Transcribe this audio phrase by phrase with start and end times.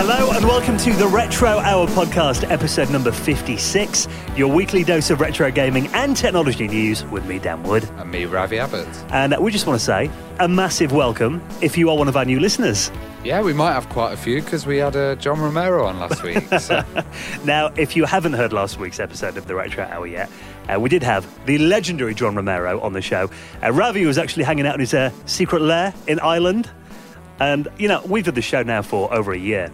[0.00, 5.20] Hello and welcome to the Retro Hour podcast, episode number 56, your weekly dose of
[5.20, 7.82] retro gaming and technology news with me, Dan Wood.
[7.96, 8.86] And me, Ravi Abbott.
[9.10, 10.08] And we just want to say
[10.38, 12.92] a massive welcome if you are one of our new listeners.
[13.24, 16.22] Yeah, we might have quite a few because we had uh, John Romero on last
[16.22, 16.44] week.
[16.60, 16.84] So.
[17.44, 20.30] now, if you haven't heard last week's episode of the Retro Hour yet,
[20.72, 23.28] uh, we did have the legendary John Romero on the show.
[23.64, 26.70] Uh, Ravi was actually hanging out in his uh, secret lair in Ireland.
[27.40, 29.70] And, you know, we've done the show now for over a year.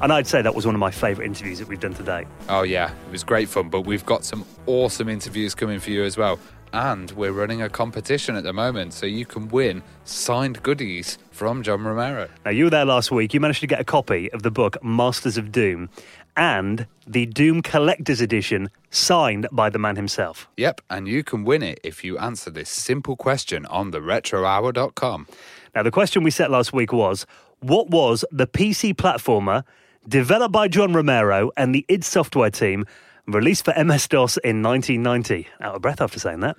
[0.00, 2.26] And I'd say that was one of my favourite interviews that we've done today.
[2.48, 3.68] Oh, yeah, it was great fun.
[3.68, 6.38] But we've got some awesome interviews coming for you as well.
[6.72, 11.64] And we're running a competition at the moment, so you can win signed goodies from
[11.64, 12.28] John Romero.
[12.44, 13.34] Now, you were there last week.
[13.34, 15.90] You managed to get a copy of the book Masters of Doom
[16.36, 20.48] and the Doom Collector's Edition signed by the man himself.
[20.56, 25.26] Yep, and you can win it if you answer this simple question on theretrohour.com.
[25.74, 27.26] Now, the question we set last week was
[27.60, 29.64] what was the PC platformer
[30.08, 32.86] developed by John Romero and the id Software team,
[33.26, 35.48] released for MS DOS in 1990?
[35.60, 36.56] Out of breath after saying that.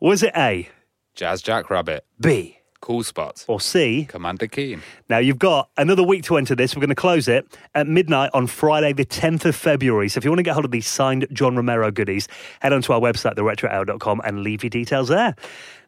[0.00, 0.68] Was it A?
[1.14, 2.04] Jazz Jackrabbit.
[2.20, 2.58] B?
[2.80, 3.44] Cool Spot.
[3.48, 4.06] Or C.
[4.08, 4.82] Commander Keen.
[5.08, 6.76] Now, you've got another week to enter this.
[6.76, 10.08] We're going to close it at midnight on Friday, the 10th of February.
[10.08, 12.28] So if you want to get hold of these signed John Romero goodies,
[12.60, 15.34] head on to our website, theretrohour.com, and leave your details there.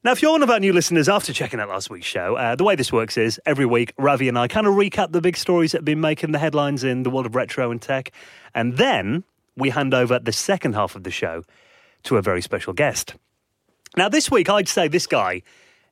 [0.05, 2.55] Now, if you're one of our new listeners after checking out last week's show, uh,
[2.55, 5.37] the way this works is every week, Ravi and I kind of recap the big
[5.37, 8.13] stories that have been making the headlines in the world of retro and tech.
[8.55, 9.25] And then
[9.57, 11.43] we hand over the second half of the show
[12.05, 13.17] to a very special guest.
[13.97, 15.43] Now, this week, I'd say this guy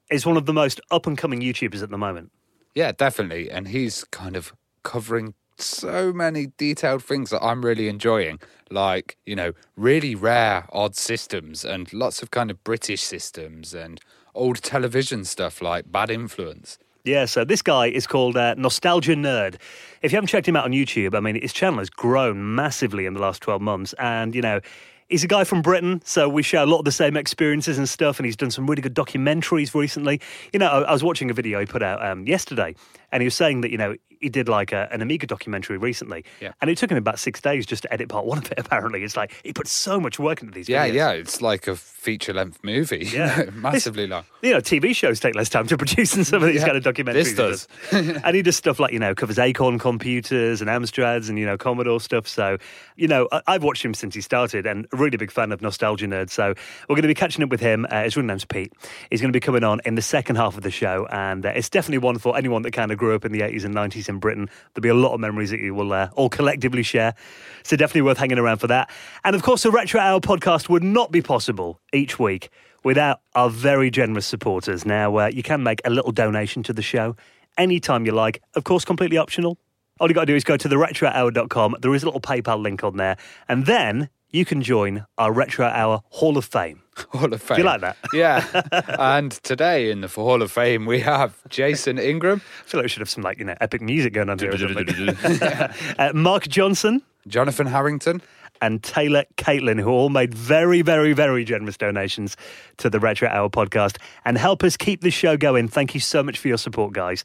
[0.08, 2.30] is one of the most up and coming YouTubers at the moment.
[2.76, 3.50] Yeah, definitely.
[3.50, 4.52] And he's kind of
[4.84, 8.40] covering so many detailed things that I'm really enjoying,
[8.70, 14.00] like, you know, really rare odd systems and lots of kind of British systems and
[14.34, 16.78] old television stuff like Bad Influence.
[17.04, 19.56] Yeah, so this guy is called uh, Nostalgia Nerd.
[20.02, 23.06] If you haven't checked him out on YouTube, I mean, his channel has grown massively
[23.06, 23.94] in the last 12 months.
[23.98, 24.60] And, you know,
[25.08, 27.88] He's a guy from Britain, so we share a lot of the same experiences and
[27.88, 28.18] stuff.
[28.18, 30.20] And he's done some really good documentaries recently.
[30.52, 32.74] You know, I, I was watching a video he put out um, yesterday,
[33.12, 33.94] and he was saying that you know
[34.26, 36.50] he did like a, an Amiga documentary recently, yeah.
[36.60, 38.54] and it took him about six days just to edit part one of it.
[38.58, 40.68] Apparently, it's like he put so much work into these.
[40.68, 40.94] Yeah, videos.
[40.94, 43.08] yeah, it's like a feature length movie.
[43.12, 44.24] Yeah, massively long.
[44.42, 46.76] You know, TV shows take less time to produce than some of these yeah, kind
[46.76, 47.12] of documentaries.
[47.12, 51.38] This does, and he does stuff like you know covers Acorn computers and Amstrads and
[51.38, 52.26] you know Commodore stuff.
[52.26, 52.58] So
[52.96, 55.62] you know, I, have watched him since he started, and a really big fan of
[55.62, 56.30] Nostalgia Nerd.
[56.30, 56.52] So
[56.88, 57.86] we're going to be catching up with him.
[57.88, 58.72] Uh, his real name's Pete.
[59.08, 61.50] He's going to be coming on in the second half of the show, and uh,
[61.50, 64.08] it's definitely one for anyone that kind of grew up in the 80s and 90s
[64.16, 64.48] in Britain.
[64.74, 67.14] There'll be a lot of memories that you will uh, all collectively share.
[67.62, 68.90] So definitely worth hanging around for that.
[69.24, 72.50] And of course, the Retro Hour podcast would not be possible each week
[72.84, 74.86] without our very generous supporters.
[74.86, 77.16] Now, uh, you can make a little donation to the show
[77.58, 79.58] anytime you like, of course, completely optional.
[79.98, 81.76] All you got to do is go to theretrohour.com.
[81.80, 83.16] There is a little PayPal link on there.
[83.48, 86.82] And then you can join our Retro Hour Hall of Fame.
[87.12, 87.56] Hall of Fame.
[87.56, 87.96] Do you like that?
[88.12, 88.44] Yeah.
[88.98, 92.40] and today in the Hall of Fame, we have Jason Ingram.
[92.60, 94.52] I feel like we should have some, like, you know, epic music going on here
[95.98, 97.02] uh, Mark Johnson.
[97.28, 98.22] Johnathon Harrington.
[98.62, 102.38] And Tayler Caitlin, who all made very, very, very generous donations
[102.78, 105.68] to the Retro Hour podcast and help us keep the show going.
[105.68, 107.22] Thank you so much for your support, guys.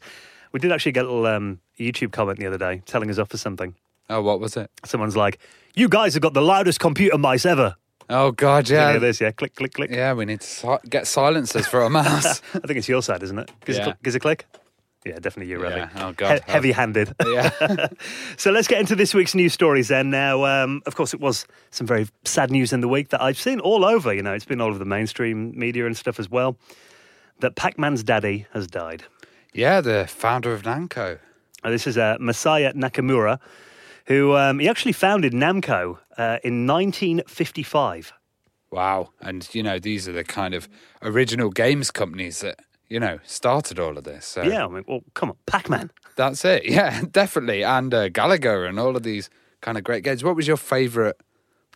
[0.52, 3.30] We did actually get a little um, YouTube comment the other day telling us off
[3.30, 3.74] for something.
[4.10, 4.70] Oh, what was it?
[4.84, 5.38] Someone's like,
[5.74, 7.76] "You guys have got the loudest computer mice ever."
[8.10, 8.98] Oh God, yeah.
[8.98, 9.30] This, yeah.
[9.30, 9.90] Click, click, click.
[9.90, 12.42] Yeah, we need to si- get silencers for our mouse.
[12.54, 13.50] I think it's your side, isn't it?
[13.64, 13.82] Gives, yeah.
[13.82, 14.46] a, cl- gives a click.
[15.04, 15.76] Yeah, definitely you, Ravi.
[15.76, 15.88] Yeah.
[15.96, 17.14] Oh God, he- heavy-handed.
[17.26, 17.88] Yeah.
[18.36, 20.10] so let's get into this week's news stories then.
[20.10, 23.38] Now, um, of course, it was some very sad news in the week that I've
[23.38, 24.12] seen all over.
[24.12, 26.56] You know, it's been all over the mainstream media and stuff as well.
[27.40, 29.02] That Pac-Man's daddy has died.
[29.52, 31.18] Yeah, the founder of Namco.
[31.64, 33.40] This is uh, Masaya Nakamura,
[34.06, 38.12] who um, he actually founded Namco uh, in 1955.
[38.70, 39.10] Wow.
[39.20, 40.68] And, you know, these are the kind of
[41.02, 44.24] original games companies that, you know, started all of this.
[44.24, 44.42] So.
[44.42, 45.90] Yeah, I mean, well, come on, Pac Man.
[46.16, 46.64] That's it.
[46.68, 47.62] Yeah, definitely.
[47.62, 49.28] And uh, Galaga and all of these
[49.60, 50.24] kind of great games.
[50.24, 51.16] What was your favourite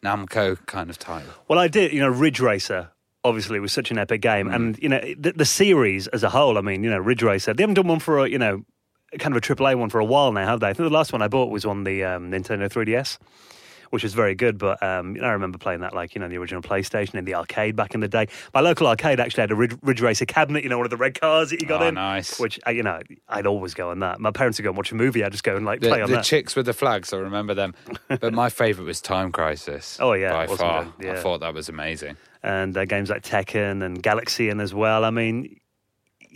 [0.03, 1.33] Namco kind of title?
[1.49, 2.91] Well, I did, you know, Ridge Racer
[3.25, 4.49] obviously was such an epic game.
[4.49, 4.55] Mm.
[4.55, 7.53] And, you know, the, the, series as a whole, I mean, you know, Ridge Racer,
[7.53, 8.62] they haven't done one for, a, you know,
[9.19, 10.69] kind of a AAA one for a while now, have they?
[10.69, 13.19] I think the last one I bought was on the um, Nintendo 3DS
[13.91, 14.58] which was very good.
[14.58, 17.76] But um, I remember playing that like you know the original PlayStation in the arcade
[17.76, 18.29] back in the day.
[18.55, 20.97] My local arcade actually had a Ridge, Ridge Racer cabinet, you know, one of the
[20.97, 21.94] red cars that you got oh, in.
[21.94, 22.38] Nice.
[22.38, 24.20] Which uh, you know I'd always go on that.
[24.20, 25.25] My parents would go and watch a movie.
[25.25, 26.17] I'd just go and like the, play on that.
[26.17, 26.25] the that.
[26.25, 27.12] chicks with the flags.
[27.12, 27.75] I remember them.
[28.09, 29.99] but my favourite was Time Crisis.
[30.00, 30.93] Oh yeah, by far.
[31.00, 31.12] Yeah.
[31.12, 32.17] I thought that was amazing.
[32.43, 35.05] And uh, games like Tekken and Galaxian as well.
[35.05, 35.59] I mean,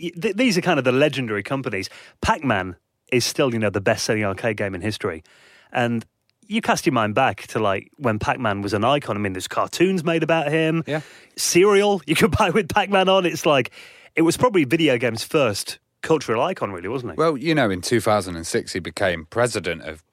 [0.09, 1.89] th- these are kind of the legendary companies.
[2.21, 2.75] Pac Man
[3.11, 5.23] is still, you know, the best selling arcade game in history.
[5.71, 6.05] And
[6.47, 9.15] you cast your mind back to like when Pac Man was an icon.
[9.15, 11.01] I mean, there's cartoons made about him, Yeah.
[11.35, 13.25] cereal you could buy with Pac Man on.
[13.25, 13.71] It's like,
[14.15, 17.17] it was probably video games' first cultural icon, really, wasn't it?
[17.17, 20.03] Well, you know, in 2006, he became president of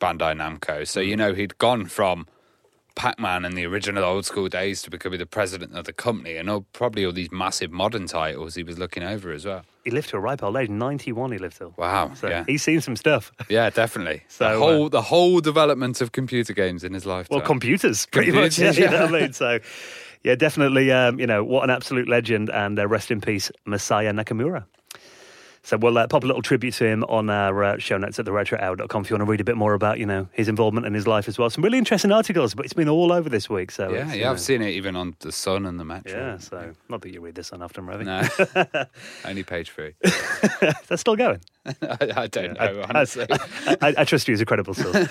[0.00, 0.86] Bandai Namco.
[0.86, 1.18] So, you mm.
[1.18, 2.26] know, he'd gone from
[2.98, 6.36] Pac Man and the original old school days to becoming the president of the company
[6.36, 9.62] and all, probably all these massive modern titles he was looking over as well.
[9.84, 11.72] he lived to a ripe old age, 91 he lived till.
[11.78, 12.12] Wow.
[12.14, 12.44] So yeah.
[12.46, 13.30] he's seen some stuff.
[13.48, 14.22] Yeah, definitely.
[14.28, 17.38] So, the uh, whole the whole development of computer games in his lifetime.
[17.38, 18.76] Well, computers, pretty Computers, much.
[18.78, 19.18] Yeah, You know yeah.
[19.18, 19.32] I mean?
[19.32, 19.58] So,
[20.24, 20.90] yeah, definitely.
[20.92, 24.64] Um, you know, what an absolute legend, and uh, rest in peace, Masaya Nakamura.
[25.68, 28.24] So we'll uh, pop a little tribute to him on our uh, show notes at
[28.24, 30.94] theretrohour.com if you want to read a bit more about, you know, his involvement and
[30.94, 31.50] his life as well.
[31.50, 33.70] Some really interesting articles, but it's been all over this week.
[33.70, 36.18] So yeah, you yeah, I've seen it even on the Sun and the Metro.
[36.18, 38.04] Yeah, so not that you read this on often, Ravi.
[38.06, 38.26] No,
[39.26, 39.92] only page three.
[40.88, 41.42] That's still going.
[41.66, 41.74] I,
[42.16, 43.26] I don't know, I- honestly.
[43.28, 45.06] I, I trust you as a credible source.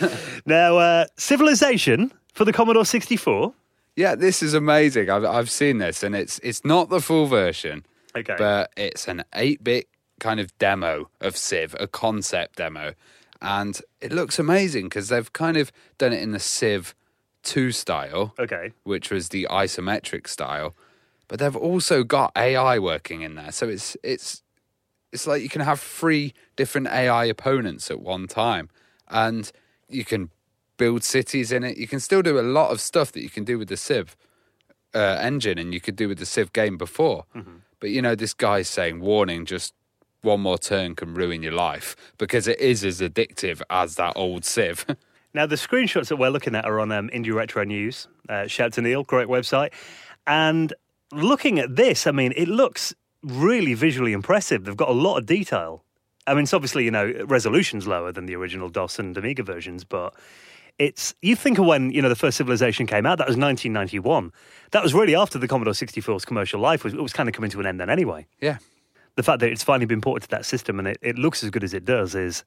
[0.48, 3.54] now, uh, Civilization for the Commodore 64.
[3.96, 5.12] yeah, this is amazing.
[5.12, 7.86] I've I've seen this, and it's it's not the full version.
[8.16, 8.34] Okay.
[8.40, 9.88] but it's an 8 bit
[10.20, 12.94] kind of demo of Civ, a concept demo.
[13.42, 16.96] And it looks amazing because they've kind of done it in the Civ
[17.44, 18.74] 2 style, Okay.
[18.84, 20.76] which was the isometric style.
[21.28, 23.52] But they've also got AI working in there.
[23.52, 24.42] So it's it's
[25.12, 28.70] it's like you can have three different AI opponents at one time.
[29.10, 29.52] And
[29.90, 30.32] you can
[30.78, 31.78] build cities in it.
[31.78, 34.16] You can still do a lot of stuff that you can do with the Civ
[34.96, 37.26] uh, engine and you could do with the Civ game before.
[37.80, 39.74] But you know, this guy's saying, warning, just
[40.22, 44.46] one more turn can ruin your life because it is as addictive as that old
[44.46, 44.86] Civ.
[45.34, 48.08] Now, the screenshots that we're looking at are on um, Indie Retro News.
[48.28, 49.72] Uh, shout to Neil, great website.
[50.26, 50.74] And
[51.12, 54.66] looking at this, I mean, it looks really visually impressive.
[54.66, 55.84] They've got a lot of detail.
[56.26, 59.84] I mean, it's obviously, you know, resolution's lower than the original DOS and Amiga versions,
[59.84, 60.16] but
[60.80, 64.32] it's, you think of when, you know, the first Civilization came out, that was 1991.
[64.72, 67.52] That was really after the Commodore 64's commercial life was, it was kind of coming
[67.52, 68.26] to an end then anyway.
[68.42, 68.58] yeah.
[69.18, 71.50] The fact that it's finally been ported to that system and it, it looks as
[71.50, 72.44] good as it does is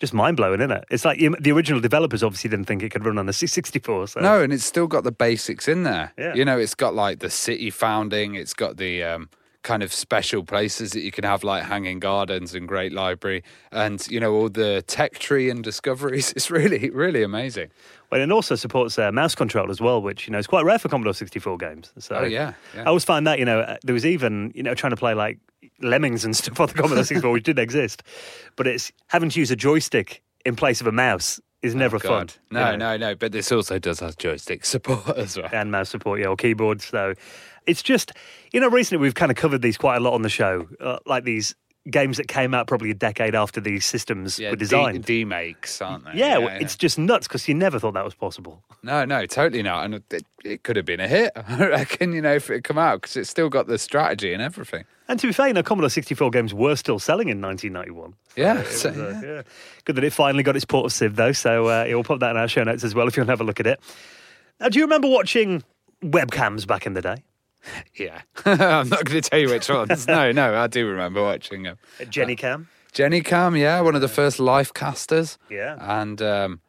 [0.00, 0.84] just mind blowing, isn't it?
[0.90, 4.08] It's like the original developers obviously didn't think it could run on a 64.
[4.08, 4.20] So.
[4.20, 6.12] No, and it's still got the basics in there.
[6.16, 6.34] Yeah.
[6.34, 9.28] You know, it's got like the city founding, it's got the um,
[9.62, 14.06] kind of special places that you can have, like hanging gardens and great library, and,
[14.08, 16.32] you know, all the tech tree and discoveries.
[16.36, 17.68] It's really, really amazing.
[18.10, 20.78] Well, it also supports uh, mouse control as well, which you know is quite rare
[20.78, 21.92] for Commodore 64 games.
[21.98, 22.82] So Oh, yeah, yeah.
[22.82, 25.14] I always find that you know uh, there was even you know trying to play
[25.14, 25.38] like
[25.80, 28.02] Lemmings and stuff on the Commodore 64, which did exist,
[28.56, 32.10] but it's having to use a joystick in place of a mouse is never fun.
[32.12, 32.32] Oh, God.
[32.50, 33.14] No, you know, no, no.
[33.14, 35.48] But this also does have joystick support as well.
[35.52, 36.84] and mouse support, yeah, or keyboards.
[36.84, 37.14] So
[37.66, 38.12] it's just
[38.52, 40.98] you know recently we've kind of covered these quite a lot on the show, uh,
[41.06, 41.54] like these
[41.88, 45.04] games that came out probably a decade after these systems were designed.
[45.04, 46.12] D, makes, aren't they?
[46.14, 48.62] yeah, well, it's just nuts because you never thought that was possible.
[48.82, 49.84] No, no, totally not.
[49.84, 52.64] And it, it could have been a hit, I reckon, you know, if it had
[52.64, 54.84] come out, because it's still got the strategy and everything.
[55.08, 58.14] And to be fair, you know, Commodore 64 games were still selling in 1991.
[58.36, 59.42] Yeah, was, uh, yeah.
[59.84, 61.32] Good that it finally got its port of Civ, though.
[61.32, 63.32] So uh, we'll put that in our show notes as well if you want to
[63.32, 63.80] have a look at it.
[64.60, 65.64] Now, do you remember watching
[66.02, 67.24] webcams back in the day?
[67.94, 68.22] Yeah.
[68.44, 70.06] I'm not going to tell you which ones.
[70.06, 71.78] no, no, I do remember watching them.
[72.00, 72.66] JenniCam?
[72.92, 75.38] Jenny Cam, yeah, one of the first life casters.
[75.48, 75.76] Yeah.
[75.78, 76.60] And, um,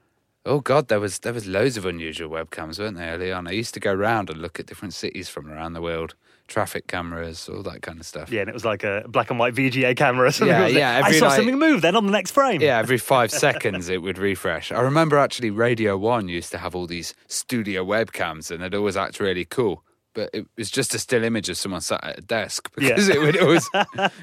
[0.46, 3.48] oh, God, there was there was loads of unusual webcams, weren't there, early on?
[3.48, 6.14] I used to go around and look at different cities from around the world,
[6.48, 8.32] traffic cameras, all that kind of stuff.
[8.32, 10.56] Yeah, and it was like a black and white VGA camera or something.
[10.56, 12.62] Yeah, yeah, I saw like- something move then on the next frame.
[12.62, 14.72] Yeah, every five seconds it would refresh.
[14.72, 18.96] I remember actually Radio One used to have all these studio webcams, and they'd always
[18.98, 19.84] act really cool.
[20.14, 23.16] But it was just a still image of someone sat at a desk because Yeah.
[23.16, 23.70] it always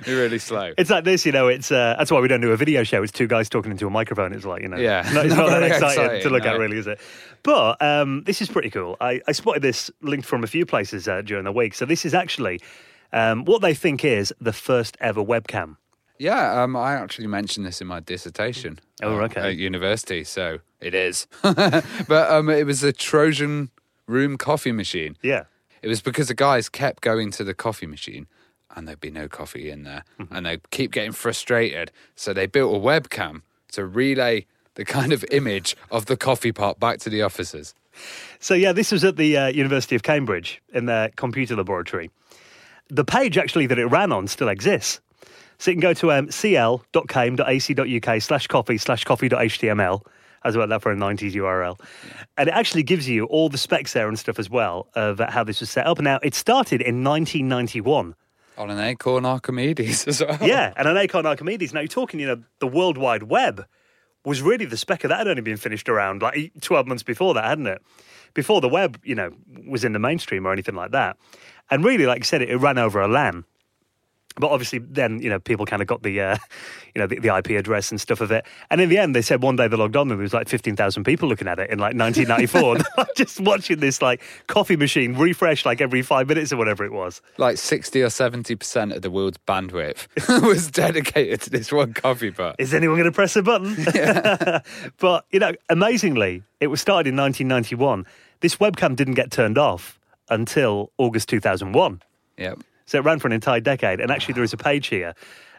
[0.04, 0.72] be really slow.
[0.76, 1.48] It's like this, you know.
[1.48, 3.02] It's uh, that's why we don't do a video show.
[3.02, 4.34] It's two guys talking into a microphone.
[4.34, 5.08] It's like you know, Yeah.
[5.14, 7.00] no, it's Not not that very exciting, to exciting, look at, really, is it?
[7.42, 8.96] But um, this is pretty cool.
[9.00, 11.74] I, I spotted this linked from a few places uh, during the week.
[11.74, 12.60] So this is actually
[13.14, 15.76] um, what they think is the first ever webcam.
[16.18, 18.80] Yeah, um, I actually mentioned this in my dissertation.
[19.02, 19.52] Oh, okay.
[19.52, 21.28] At university, so it is.
[21.42, 23.70] but um, it was a Trojan
[24.08, 25.16] room coffee machine.
[25.22, 25.44] Yeah.
[25.82, 28.26] It was because the guys kept going to the coffee machine
[28.76, 30.34] and there'd be no coffee in there Mm-hmm.
[30.34, 31.90] and they'd keep getting frustrated.
[32.14, 33.42] So they built a webcam
[33.72, 37.74] to relay the kind of image of the coffee pot back to the officers.
[38.38, 42.10] So yeah, this was at the uh, University of Cambridge in their computer laboratory.
[42.88, 45.00] The page actually that it ran on still exists.
[45.58, 50.02] So you can go to um, cl.cam.ac.uk slash coffee slash coffee.html.
[50.44, 51.80] As well, that for a 90s URL.
[52.36, 55.44] And it actually gives you all the specs there and stuff as well of how
[55.44, 55.98] this was set up.
[56.00, 58.14] Now, it started in 1991.
[58.56, 60.38] On an Acorn Archimedes as well.
[60.40, 61.72] Yeah, and an Acorn Archimedes.
[61.72, 63.66] Now you're talking, you know, the World Wide Web
[64.24, 67.34] was really the spec of that had only been finished around like 12 months before
[67.34, 67.80] that, hadn't it?
[68.34, 69.30] Before the web, you know,
[69.66, 71.16] was in the mainstream or anything like that.
[71.70, 73.44] And really, like you said, it, it ran over a LAN.
[74.38, 76.36] But obviously, then you know people kind of got the, uh,
[76.94, 78.46] you know, the, the, IP address and stuff of it.
[78.70, 80.48] And in the end, they said one day they logged on and there was like
[80.48, 85.14] fifteen thousand people looking at it in like 1994, just watching this like coffee machine
[85.14, 87.20] refresh like every five minutes or whatever it was.
[87.36, 90.06] Like sixty or seventy percent of the world's bandwidth
[90.42, 92.56] was dedicated to this one coffee pot.
[92.58, 93.76] Is anyone going to press a button?
[93.94, 94.60] Yeah.
[94.98, 98.06] but you know, amazingly, it was started in 1991.
[98.40, 99.98] This webcam didn't get turned off
[100.30, 102.02] until August 2001.
[102.36, 102.60] Yep.
[102.88, 104.00] So it ran for an entire decade.
[104.00, 105.14] And actually, there is a page here.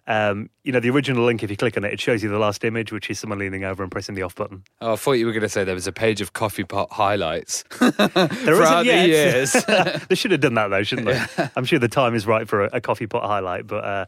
[0.08, 2.40] Um, you know, the original link, if you click on it, it shows you the
[2.40, 4.64] last image, which is someone leaning over and pressing the off button.
[4.82, 6.92] Oh, I thought you were going to say there was a page of coffee pot
[6.92, 7.64] highlights.
[7.80, 9.04] there yet.
[9.04, 9.54] The years.
[10.10, 11.14] they should have done that, though, shouldn't they?
[11.38, 11.50] Yeah.
[11.56, 13.68] I'm sure the time is right for a, a coffee pot highlight.
[13.68, 14.06] But uh,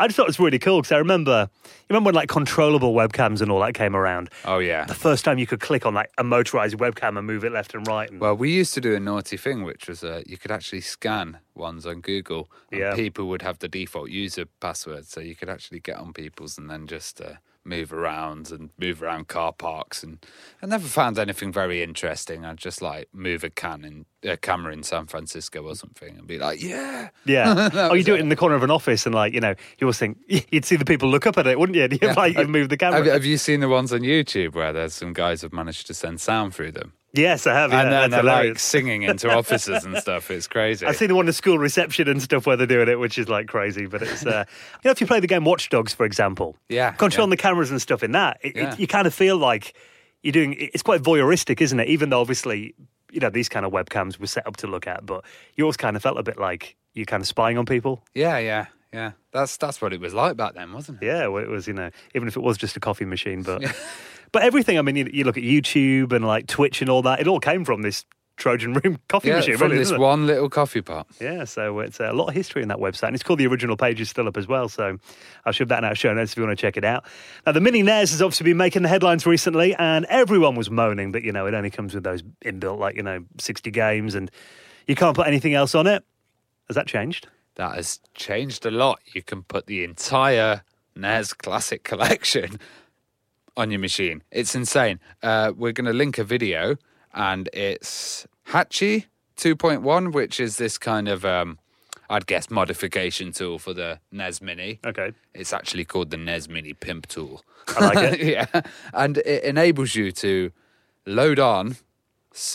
[0.00, 2.94] I just thought it was really cool because I remember, you remember when like controllable
[2.94, 4.30] webcams and all that came around?
[4.46, 4.86] Oh yeah.
[4.86, 7.74] The first time you could click on like a motorized webcam and move it left
[7.74, 8.10] and right.
[8.10, 8.18] And...
[8.18, 11.38] Well, we used to do a naughty thing, which was uh, you could actually scan
[11.54, 12.94] ones on Google, and yeah.
[12.94, 16.70] people would have the default user password, so you could actually get on people's and
[16.70, 17.20] then just.
[17.20, 20.24] Uh, move around and move around car parks and
[20.62, 22.44] I never found anything very interesting.
[22.44, 26.26] I'd just like move a can in a camera in San Francisco or something and
[26.26, 27.10] be like, yeah.
[27.24, 27.70] Yeah.
[27.74, 29.86] oh, you do it in the corner of an office and like, you know, you
[29.86, 31.88] always think you'd see the people look up at it, wouldn't you?
[31.90, 32.14] you yeah.
[32.14, 32.98] like you move the camera.
[32.98, 35.94] Have, have, you seen the ones on YouTube where there's some guys have managed to
[35.94, 36.94] send sound through them?
[37.12, 37.72] Yes, I have.
[37.72, 40.30] Yeah, and then they're like singing into offices and stuff.
[40.30, 40.86] It's crazy.
[40.86, 43.28] I've seen the one at school reception and stuff where they're doing it, which is
[43.28, 43.86] like crazy.
[43.86, 44.44] But it's, uh,
[44.84, 47.36] you know, if you play the game Watch Dogs, for example, yeah, controlling yeah.
[47.36, 48.72] the cameras and stuff in that, it, yeah.
[48.72, 49.74] it, you kind of feel like
[50.22, 50.54] you're doing.
[50.58, 51.88] It's quite voyeuristic, isn't it?
[51.88, 52.74] Even though obviously,
[53.10, 55.24] you know, these kind of webcams were set up to look at, but
[55.56, 58.02] you always kind of felt a bit like you're kind of spying on people.
[58.14, 58.66] Yeah, yeah.
[58.92, 61.06] Yeah, that's that's what it was like back then, wasn't it?
[61.06, 61.68] Yeah, well, it was.
[61.68, 63.62] You know, even if it was just a coffee machine, but
[64.32, 64.78] but everything.
[64.78, 67.20] I mean, you, you, look at YouTube and like Twitch and all that.
[67.20, 68.04] It all came from this
[68.36, 71.06] Trojan Room coffee yeah, machine, from really, this one little coffee pot.
[71.20, 73.46] Yeah, so it's uh, a lot of history in that website, and it's called the
[73.46, 74.68] original page is still up as well.
[74.68, 74.98] So
[75.44, 77.04] I'll shove that in our show notes if you want to check it out.
[77.46, 81.12] Now, the Mini NES has obviously been making the headlines recently, and everyone was moaning
[81.12, 84.30] that you know it only comes with those inbuilt like you know sixty games, and
[84.86, 86.04] you can't put anything else on it.
[86.68, 87.26] Has that changed?
[87.60, 89.00] that has changed a lot.
[89.12, 90.62] You can put the entire
[90.96, 92.58] NES Classic Collection
[93.56, 94.22] on your machine.
[94.30, 95.00] It's insane.
[95.22, 96.76] Uh, we're going to link a video,
[97.12, 101.58] and it's Hakchi 2.1, which is this kind of, um,
[102.08, 104.80] I'd guess, modification tool for the NES Mini.
[104.84, 105.12] Okay.
[105.34, 107.42] It's actually called the NES Mini Pimp Tool.
[107.68, 108.20] I like it.
[108.54, 108.62] yeah.
[108.92, 110.52] And it enables you to
[111.06, 111.76] load on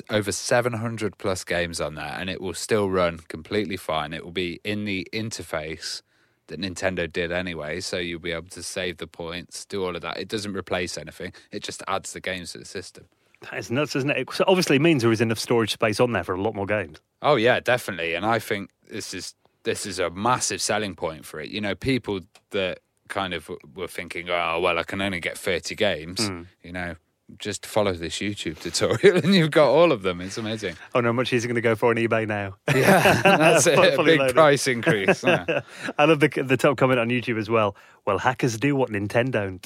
[0.10, 4.14] over 700 plus games on there and it will still run completely fine.
[4.14, 6.02] It will be in the interface
[6.48, 10.02] that Nintendo did anyway, so you'll be able to save the points, do all of
[10.02, 10.18] that.
[10.18, 13.06] It doesn't replace anything, it just adds the games to the system.
[13.42, 14.32] That is nuts, isn't it?
[14.34, 17.00] So obviously, means there is enough storage space on there for a lot more games.
[17.22, 18.16] Oh yeah, definitely.
[18.16, 21.50] And I think this is this is a massive selling point for it.
[21.50, 22.22] You know, people
[22.52, 26.20] that kind of were thinking, oh well, I can only get thirty games.
[26.20, 26.46] Mm.
[26.64, 26.96] You know,
[27.40, 30.22] just follow this YouTube tutorial and you've got all of them.
[30.22, 30.76] It's amazing.
[30.94, 32.56] Oh no, much he's going to go for on eBay now.
[32.76, 33.80] Yeah, that's it.
[33.80, 34.36] a big loaded.
[34.36, 35.24] price increase.
[35.24, 35.62] Yeah.
[35.98, 37.76] I love the the top comment on YouTube as well.
[38.06, 39.66] Well, hackers do what Nintendo don't.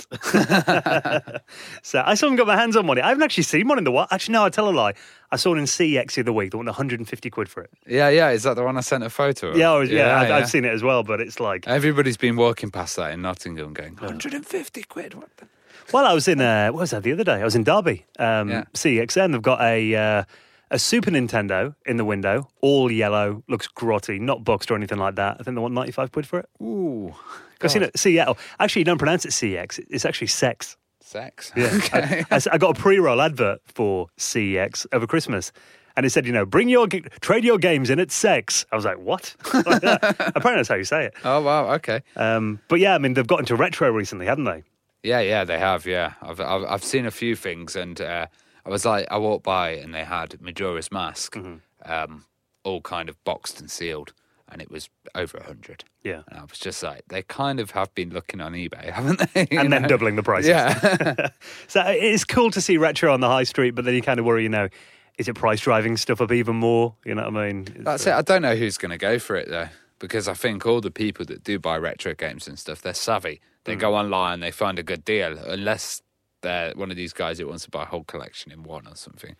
[1.81, 2.99] so I still haven't got my hands on one.
[2.99, 4.09] I haven't actually seen one in the wild.
[4.11, 4.93] Actually, no, I tell a lie.
[5.31, 6.51] I saw one in CEX the other week.
[6.51, 7.71] They want 150 quid for it.
[7.85, 8.29] Yeah, yeah.
[8.29, 9.57] Is that the one I sent a photo of?
[9.57, 11.03] Yeah, was, yeah, yeah, I've, yeah, I've, seen it as well.
[11.03, 15.15] But it's like everybody's been walking past that in Nottingham, going 150 quid.
[15.15, 15.47] What the?
[15.91, 17.41] Well, I was in uh, what was that the other day?
[17.41, 18.63] I was in Derby, um, yeah.
[18.73, 19.31] CXN.
[19.31, 20.23] They've got a uh,
[20.71, 25.15] a Super Nintendo in the window, all yellow, looks grotty, not boxed or anything like
[25.15, 25.37] that.
[25.39, 26.49] I think they want ninety five quid for it.
[26.61, 27.13] Ooh,
[27.53, 28.37] because you know Seattle.
[28.59, 29.83] Actually, you don't pronounce it CX.
[29.89, 30.77] It's actually sex.
[31.01, 31.51] Sex.
[31.55, 31.71] Yeah.
[31.73, 32.23] Okay.
[32.29, 35.51] I, I, got a pre-roll advert for CEX over Christmas.
[35.97, 38.65] And it said, you know, bring your trade your games in at sex.
[38.71, 39.35] I was like, what?
[39.53, 41.15] Apparently, that's how you say it.
[41.23, 42.01] Oh wow, okay.
[42.15, 44.63] Um, but yeah, I mean, they've got into retro recently, haven't they?
[45.03, 45.85] Yeah, yeah, they have.
[45.85, 48.27] Yeah, I've I've, I've seen a few things, and uh,
[48.65, 51.91] I was like, I walked by and they had Majora's Mask, mm-hmm.
[51.91, 52.25] um,
[52.63, 54.13] all kind of boxed and sealed,
[54.49, 55.85] and it was over a hundred.
[56.03, 59.33] Yeah, and I was just like, they kind of have been looking on eBay, haven't
[59.33, 59.47] they?
[59.51, 60.49] and then doubling the prices.
[60.49, 61.29] Yeah,
[61.67, 64.25] so it's cool to see retro on the high street, but then you kind of
[64.25, 64.69] worry, you know.
[65.17, 66.95] Is it price driving stuff up even more?
[67.03, 67.67] You know what I mean?
[67.75, 68.13] It's, That's uh, it.
[68.13, 69.67] I don't know who's going to go for it though
[69.99, 73.41] because I think all the people that do buy retro games and stuff, they're savvy.
[73.65, 73.79] They mm.
[73.79, 76.01] go online, they find a good deal, unless
[76.41, 78.95] they're one of these guys who wants to buy a whole collection in one or
[78.95, 79.35] something.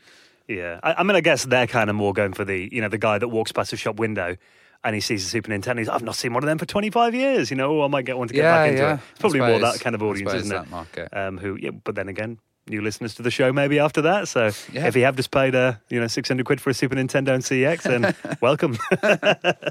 [0.47, 2.89] Yeah, I, I mean, I guess they're kind of more going for the you know
[2.89, 4.35] the guy that walks past a shop window
[4.83, 5.79] and he sees a Super Nintendo.
[5.79, 7.51] He's, I've not seen one of them for 25 years.
[7.51, 8.93] You know, oh, I might get one to get Yeah, back into yeah.
[8.93, 8.99] it.
[9.11, 10.55] It's probably more that kind of audience, isn't it?
[10.55, 11.09] that market.
[11.11, 14.27] Um, who, yeah, but then again, new listeners to the show maybe after that.
[14.27, 14.87] So Yeah.
[14.87, 17.43] if you have just paid, uh, you know, 600 quid for a Super Nintendo and
[17.43, 18.77] CX, then welcome.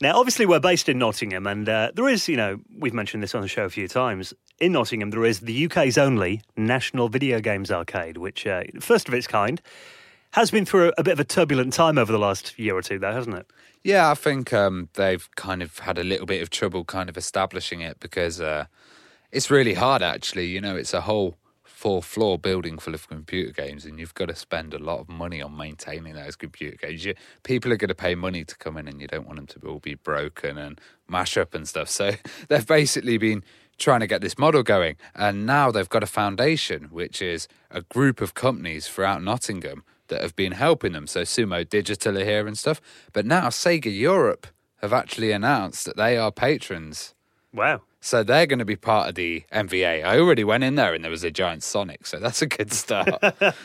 [0.00, 3.34] Now, obviously, we're based in Nottingham, and uh, there is, you know, we've mentioned this
[3.34, 4.34] on the show a few times.
[4.58, 9.14] In Nottingham, there is the UK's only National Video Games Arcade, which, uh, first of
[9.14, 9.62] its kind,
[10.32, 12.98] has been through a, bit of a turbulent time over the last year or two,
[12.98, 13.46] though, hasn't it?
[13.84, 17.16] Yeah, I think um, they've kind of had a little bit of trouble kind of
[17.16, 18.64] establishing it because uh,
[19.30, 20.46] it's really hard, actually.
[20.46, 21.36] You know, it's a whole
[21.84, 25.08] fourth floor building full of computer games, and you've got to spend a lot of
[25.10, 27.04] money on maintaining those computer games.
[27.04, 27.12] You,
[27.42, 29.68] people are going to pay money to come in, and you don't want them to
[29.68, 31.90] all be broken and mash up and stuff.
[31.94, 32.12] So
[32.48, 33.44] they've basically been
[33.76, 37.82] trying to get this model going, and now they've got a foundation, which is a
[37.82, 41.06] group of companies throughout Nottingham that have been helping them.
[41.06, 42.80] So Sumo Digital are here and stuff.
[43.12, 44.46] But now Sega Europe
[44.78, 47.14] have actually announced that they are patrons.
[47.52, 47.82] Wow.
[48.04, 50.04] So they're going to be part of the NVA.
[50.04, 52.70] I already went in there and there was a giant Sonic, so that's a good
[52.70, 53.08] start.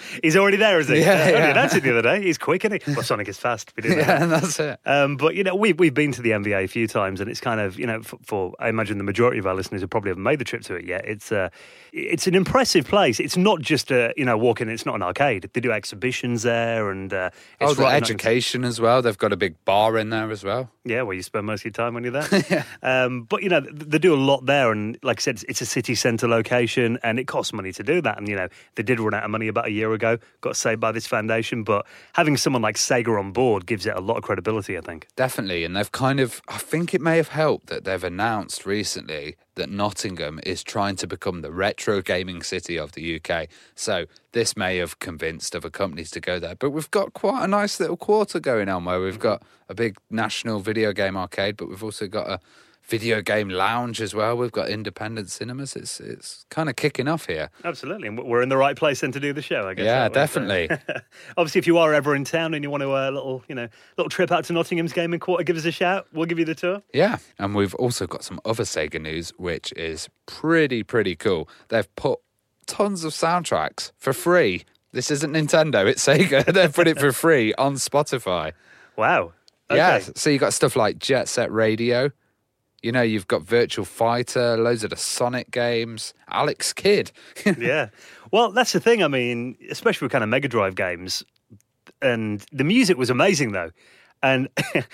[0.23, 0.99] He's already there, is he?
[1.09, 1.47] Yeah, I yeah.
[1.49, 2.21] announced it the other day.
[2.21, 2.93] He's quick, isn't he?
[2.93, 3.73] Well, Sonic is fast.
[3.75, 4.07] We did that.
[4.07, 4.79] yeah, that's it.
[4.85, 7.41] Um, but you know, we've we've been to the NVA a few times, and it's
[7.41, 10.11] kind of you know, for, for I imagine the majority of our listeners who probably
[10.11, 11.03] haven't made the trip to it yet.
[11.05, 11.49] It's uh,
[11.91, 13.19] it's an impressive place.
[13.19, 14.69] It's not just a you know walk in.
[14.69, 15.49] It's not an arcade.
[15.51, 19.01] They do exhibitions there, and uh, it's Oh, right education as well.
[19.01, 20.69] They've got a big bar in there as well.
[20.85, 22.65] Yeah, where you spend most of your time when you're there.
[22.83, 25.65] um, but you know, they do a lot there, and like I said, it's, a
[25.65, 28.17] city centre location, and it costs money to do that.
[28.17, 30.79] And you know, they did run out of money about a year ago, got saved
[30.79, 31.63] by this foundation.
[31.63, 35.07] But having someone like Sega on board gives it a lot of credibility, I think.
[35.15, 35.63] Definitely.
[35.65, 39.69] And they've kind of, I think it may have helped that they've announced recently that
[39.69, 43.47] Nottingham is trying to become the retro gaming city of the UK.
[43.75, 46.55] So this may have convinced other companies to go there.
[46.55, 49.21] But we've got quite a nice little quarter going on where we've mm-hmm.
[49.21, 52.39] got a big national video game arcade, but we've also got a
[52.89, 54.35] video game lounge as well.
[54.35, 55.75] We've got independent cinemas.
[55.75, 57.49] It's it's kind of kicking off here.
[57.63, 59.67] Absolutely, and we're in the right place then to do the show.
[59.67, 59.85] I guess.
[59.85, 60.15] Yeah, aren't we?
[60.15, 60.69] So- definitely.
[61.37, 63.55] Obviously, if you are ever in town and you want to uh, a little, you
[63.55, 66.07] know, little trip out to Nottingham's Gaming Quarter, give us a shout.
[66.13, 66.81] We'll give you the tour.
[66.93, 71.47] Yeah, and we've also got some other Sega news, which is pretty, pretty cool.
[71.69, 72.19] They've put
[72.65, 74.65] tons of soundtracks for free.
[74.91, 76.45] This isn't Nintendo, it's Sega.
[76.53, 78.53] They've put it for free on Spotify.
[78.95, 79.33] Wow.
[79.71, 79.77] Okay.
[79.77, 82.09] Yeah, so you got stuff like Jet Set Radio.
[82.81, 87.11] You know, you've got Virtual Fighter, loads of the Sonic games, Alex Kidd.
[87.57, 87.89] yeah.
[88.31, 89.03] Well, that's the thing.
[89.03, 91.23] I mean, especially with kind of Mega Drive games,
[92.01, 93.71] and the music was amazing though,
[94.23, 94.47] and.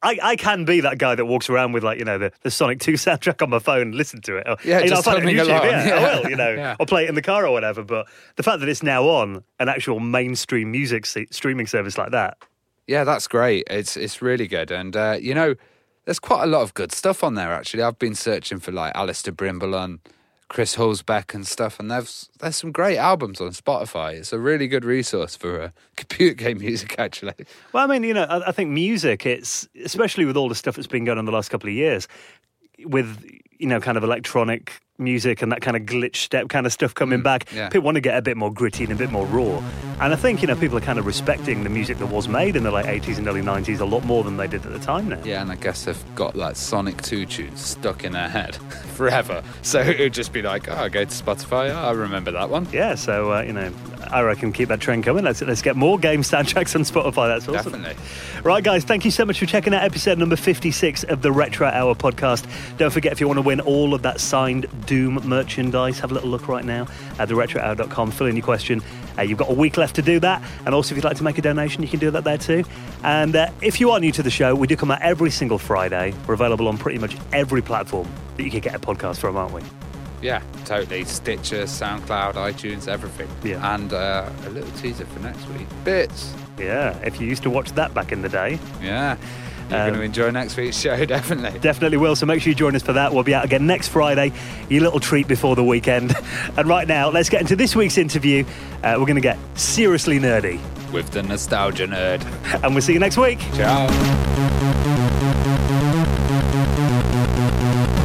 [0.00, 2.52] I, I can be that guy that walks around with like you know the, the
[2.52, 4.46] Sonic Two soundtrack on my phone, and listen to it.
[4.48, 5.48] Or, Yeah, you know, just I'll find it on YouTube.
[5.64, 5.94] Yeah, Yeah.
[5.96, 6.76] I will, you know, Yeah.
[6.78, 7.82] or play it in the car or whatever.
[7.82, 12.12] But the fact that it's now on an actual mainstream music se- streaming service like
[12.12, 12.38] that,
[12.86, 13.64] Yeah, that's great.
[13.68, 15.56] It's it's really good, and uh, you know,
[16.08, 17.52] there's quite a lot of good stuff on there.
[17.52, 19.98] Actually, I've been searching for like Allister Brimble and
[20.48, 24.14] Chris Hulsbeck and stuff, and there's there's some great albums on Spotify.
[24.14, 26.94] It's a really good resource for uh, computer game music.
[26.98, 27.34] Actually,
[27.74, 30.76] Well, I mean, you know, I, I think music, it's especially with all the stuff
[30.76, 32.08] that's been going on the last couple of years,
[32.84, 33.22] with
[33.58, 36.94] you know, kind of electronic music and that kind of glitch step kind of stuff
[36.94, 37.44] coming back.
[37.46, 37.68] Mm, yeah.
[37.68, 39.62] People want to get a bit more gritty and a bit more raw.
[40.00, 42.56] And I think, you know, people are kind of respecting the music that was made
[42.56, 44.78] in the late 80s and early 90s a lot more than they did at the
[44.78, 45.20] time now.
[45.24, 48.56] yeah, and I guess they've got that Sonic Two tune stuck in their head
[48.94, 49.42] forever.
[49.62, 51.70] So it would just be like, oh, I go to Spotify.
[51.70, 52.66] Oh, I remember that one.
[52.72, 53.72] Yeah, so, uh, you know,
[54.10, 55.24] I reckon keep that trend coming.
[55.24, 57.28] Let's, let's get more game soundtracks on Spotify.
[57.28, 57.82] That's awesome.
[57.82, 58.02] Definitely.
[58.42, 61.68] Right, guys, thank you so much for checking out episode number 56 of the Retro
[61.68, 62.46] Hour podcast.
[62.78, 66.14] Don't forget, if you want to win all of that signed Doom merchandise, have a
[66.14, 68.10] little look right now at theretrohour.com.
[68.10, 68.82] Fill in your question.
[69.16, 70.42] Uh, you've got a week left to do that.
[70.64, 72.64] And also, if you'd like to make a donation, you can do that there too.
[73.04, 75.58] And uh, if you are new to the show, we do come out every single
[75.58, 76.14] Friday.
[76.26, 79.52] We're available on pretty much every platform that you can get a podcast from, aren't
[79.52, 79.62] we?
[80.22, 81.04] Yeah, totally.
[81.04, 83.28] Stitcher, SoundCloud, iTunes, everything.
[83.44, 83.74] Yeah.
[83.74, 85.66] And uh, a little teaser for next week.
[85.84, 86.34] Bits.
[86.58, 88.58] Yeah, if you used to watch that back in the day.
[88.82, 89.16] Yeah.
[89.70, 91.58] You're Um, going to enjoy next week's show, definitely.
[91.60, 92.16] Definitely will.
[92.16, 93.12] So make sure you join us for that.
[93.12, 94.32] We'll be out again next Friday.
[94.68, 96.14] Your little treat before the weekend.
[96.56, 98.44] And right now, let's get into this week's interview.
[98.82, 100.58] Uh, we're going to get seriously nerdy.
[100.92, 102.22] With the nostalgia nerd.
[102.64, 103.38] And we'll see you next week.
[103.54, 103.86] Ciao.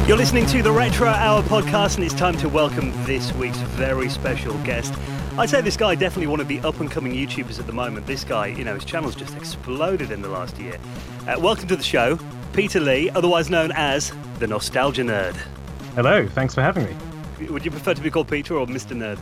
[0.06, 4.10] You're listening to the Retro Hour podcast, and it's time to welcome this week's very
[4.10, 4.92] special guest.
[5.38, 8.06] I'd say this guy definitely one of the up and coming YouTubers at the moment.
[8.06, 10.76] This guy, you know, his channel's just exploded in the last year.
[11.26, 12.18] Uh, welcome to the show,
[12.52, 15.34] Peter Leigh, otherwise known as the Nostalgia Nerd.
[15.94, 17.46] Hello, thanks for having me.
[17.48, 18.94] Would you prefer to be called Peter or Mr.
[18.94, 19.18] Nerd?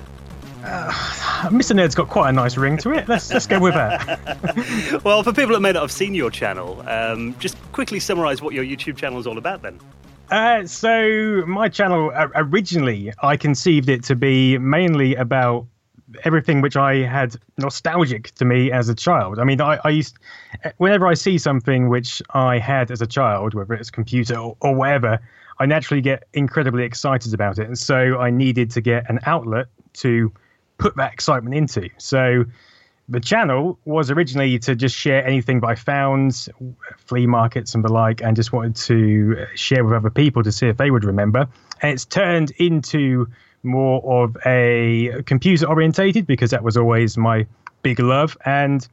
[1.52, 1.76] Mr.
[1.76, 3.08] Nerd's got quite a nice ring to it.
[3.08, 5.00] Let's let's go with that.
[5.04, 8.52] well, for people that may not have seen your channel, um, just quickly summarise what
[8.52, 9.78] your YouTube channel is all about, then.
[10.28, 15.66] Uh, so my channel uh, originally, I conceived it to be mainly about
[16.25, 19.38] everything which I had nostalgic to me as a child.
[19.38, 20.18] I mean, I, I used
[20.79, 24.75] whenever I see something which I had as a child, whether it's computer or, or
[24.75, 25.18] whatever,
[25.59, 29.66] I naturally get incredibly excited about it, and so I needed to get an outlet
[29.94, 30.33] to
[30.79, 31.88] put that excitement into.
[31.98, 32.44] So
[33.09, 36.48] the channel was originally to just share anything that I found,
[36.96, 40.68] flea markets and the like, and just wanted to share with other people to see
[40.68, 41.46] if they would remember.
[41.83, 43.29] And it's turned into
[43.62, 47.46] more of a computer orientated because that was always my
[47.83, 48.37] big love.
[48.44, 48.87] And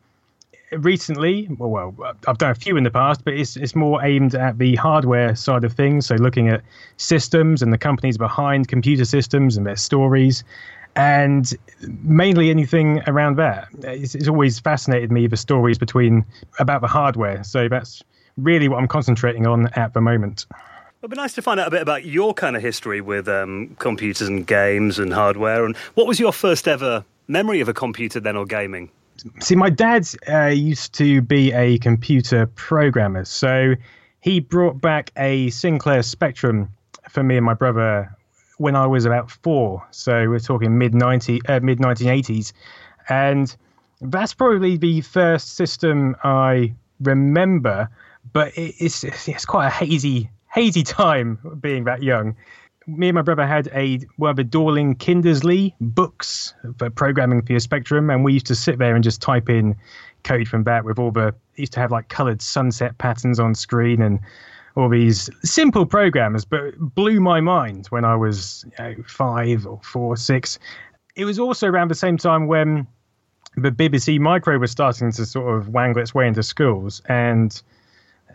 [0.71, 4.36] recently, well, well, I've done a few in the past, but it's it's more aimed
[4.36, 6.05] at the hardware side of things.
[6.05, 6.62] So looking at
[6.97, 10.43] systems and the companies behind computer systems and their stories,
[10.95, 11.53] and
[12.03, 13.67] mainly anything around that.
[13.84, 16.25] It's, it's always fascinated me the stories between
[16.60, 17.43] about the hardware.
[17.43, 18.03] So that's
[18.38, 20.45] really what I'm concentrating on at the moment.
[21.01, 23.77] It'd be nice to find out a bit about your kind of history with um,
[23.79, 25.65] computers and games and hardware.
[25.65, 28.91] And what was your first ever memory of a computer then or gaming?
[29.39, 33.23] See, my dad uh, used to be a computer programmer.
[33.23, 33.75] So
[34.19, 36.67] he brought back a Sinclair Spectrum
[37.09, 38.13] for me and my brother
[38.57, 39.88] when I was about four.
[39.91, 42.51] So we're talking mid 90, uh, mid 1980s.
[43.07, 43.55] And
[44.01, 47.88] that's probably the first system I remember,
[48.33, 52.35] but it's, it's quite a hazy hazy time being that young.
[52.88, 57.53] Me and my brother had a one of the Dorling Kindersley books for programming for
[57.53, 59.75] your Spectrum, and we used to sit there and just type in
[60.23, 64.01] code from that with all the used to have like coloured sunset patterns on screen
[64.01, 64.19] and
[64.75, 69.79] all these simple programs, but blew my mind when I was you know, five or
[69.83, 70.57] four, six.
[71.15, 72.88] It was also around the same time when
[73.55, 77.62] the BBC Micro was starting to sort of wangle its way into schools, and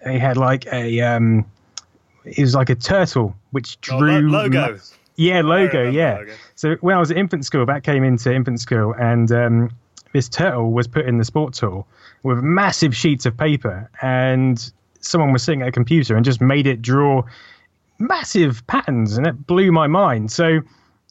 [0.04, 1.46] they had like a um,
[2.24, 4.78] it was like a turtle which oh, drew oh, logo.
[5.16, 5.88] Yeah, logo.
[5.88, 6.18] Yeah.
[6.18, 6.32] Logo.
[6.56, 9.70] So when I was at infant school, that came into infant school, and um,
[10.12, 11.86] this turtle was put in the sports hall
[12.22, 16.66] with massive sheets of paper, and someone was sitting at a computer and just made
[16.66, 17.22] it draw
[17.98, 20.32] massive patterns, and it blew my mind.
[20.32, 20.60] So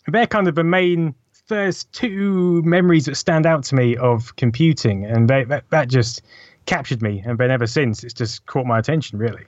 [0.07, 5.05] they're kind of the main first two memories that stand out to me of computing,
[5.05, 6.21] and they, that, that just
[6.65, 7.21] captured me.
[7.25, 9.43] And then ever since, it's just caught my attention, really.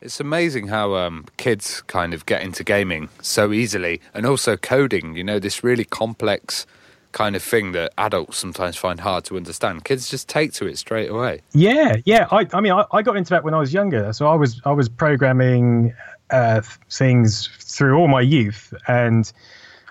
[0.00, 5.16] It's amazing how um, kids kind of get into gaming so easily, and also coding.
[5.16, 6.66] You know, this really complex
[7.12, 9.84] kind of thing that adults sometimes find hard to understand.
[9.84, 11.40] Kids just take to it straight away.
[11.52, 12.28] Yeah, yeah.
[12.30, 14.12] I, I mean, I, I got into that when I was younger.
[14.12, 15.94] So I was I was programming
[16.30, 19.30] uh, things through all my youth, and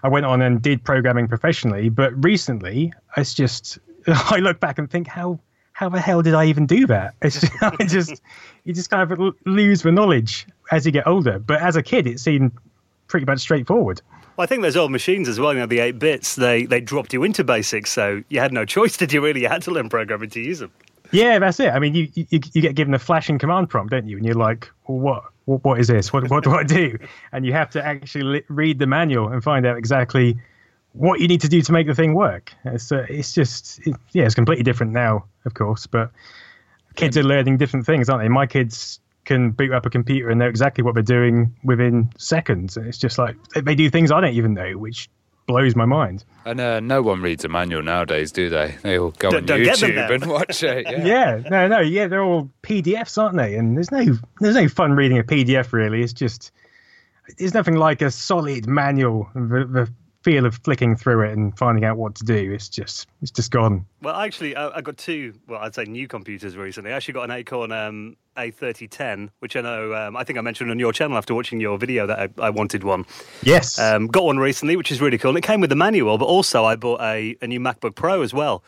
[0.03, 1.89] I went on and did programming professionally.
[1.89, 5.39] But recently, it's just I look back and think how
[5.77, 7.13] how the hell did I even do that?
[7.21, 8.19] It's just, I just
[8.63, 11.37] you just kind of lose the knowledge as you get older.
[11.37, 12.51] But as a kid, it seemed
[13.05, 14.01] pretty much straightforward.
[14.35, 16.81] Well, I think those old machines as well, you know, the 8 bits, they, they
[16.81, 19.41] dropped you into basics, so you had no choice, did you really?
[19.41, 20.71] You had to learn programming to use them.
[21.11, 21.69] Yeah, that's it.
[21.69, 24.17] I mean, you, you, you get given a flashing command prompt, don't you?
[24.17, 26.11] And you're like, well, what, what, what is this?
[26.11, 26.97] What, what do I do?
[27.31, 30.39] And you have to actually read the manual and find out exactly
[30.97, 32.53] what you need to do to make the thing work.
[32.65, 35.85] It's uh, it's just it, yeah, it's completely different now, of course.
[35.85, 36.11] But
[36.95, 38.29] kids are learning different things, aren't they?
[38.29, 42.77] My kids can boot up a computer and know exactly what they're doing within seconds.
[42.77, 45.09] And it's just like they do things I don't even know, which
[45.47, 46.23] blows my mind.
[46.45, 48.75] And uh, no one reads a manual nowadays, do they?
[48.81, 50.87] They all go don't, on don't YouTube and watch it.
[50.89, 51.05] Yeah.
[51.05, 53.55] yeah, no, no, yeah, they're all PDFs, aren't they?
[53.55, 56.01] And there's no, there's no fun reading a PDF really.
[56.01, 56.51] It's just,
[57.37, 59.29] there's nothing like a solid manual.
[59.33, 62.51] The, the feel of flicking through it and finding out what to do.
[62.51, 63.85] It's just it's just gone.
[64.01, 65.33] Well, actually, I, I got two.
[65.47, 66.91] Well, I'd say new computers recently.
[66.91, 70.71] I actually got an Acorn um, A3010, which I know um, I think I mentioned
[70.71, 73.05] on your channel after watching your video that I, I wanted one.
[73.41, 75.29] Yes, um, got one recently, which is really cool.
[75.29, 78.21] And it came with the manual, but also I bought a, a new MacBook Pro
[78.21, 78.63] as well,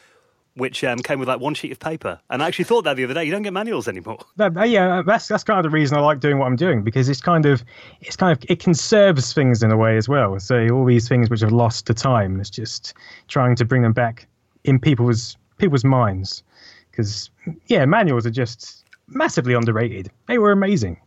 [0.60, 2.20] which um, came with like one sheet of paper.
[2.30, 3.24] And I actually thought that the other day.
[3.24, 4.20] You don't get manuals anymore.
[4.38, 6.84] That, uh, yeah, that's that's kind of the reason I like doing what I'm doing
[6.84, 7.64] because it's kind of
[8.02, 10.40] it's kind of it conserves things in a way as well.
[10.40, 12.94] So all these things which have lost to time, it's just
[13.28, 14.28] trying to bring them back
[14.64, 16.44] in people's people's minds.
[16.92, 17.30] Because
[17.68, 20.12] yeah, manuals are just massively underrated.
[20.28, 21.00] They were amazing.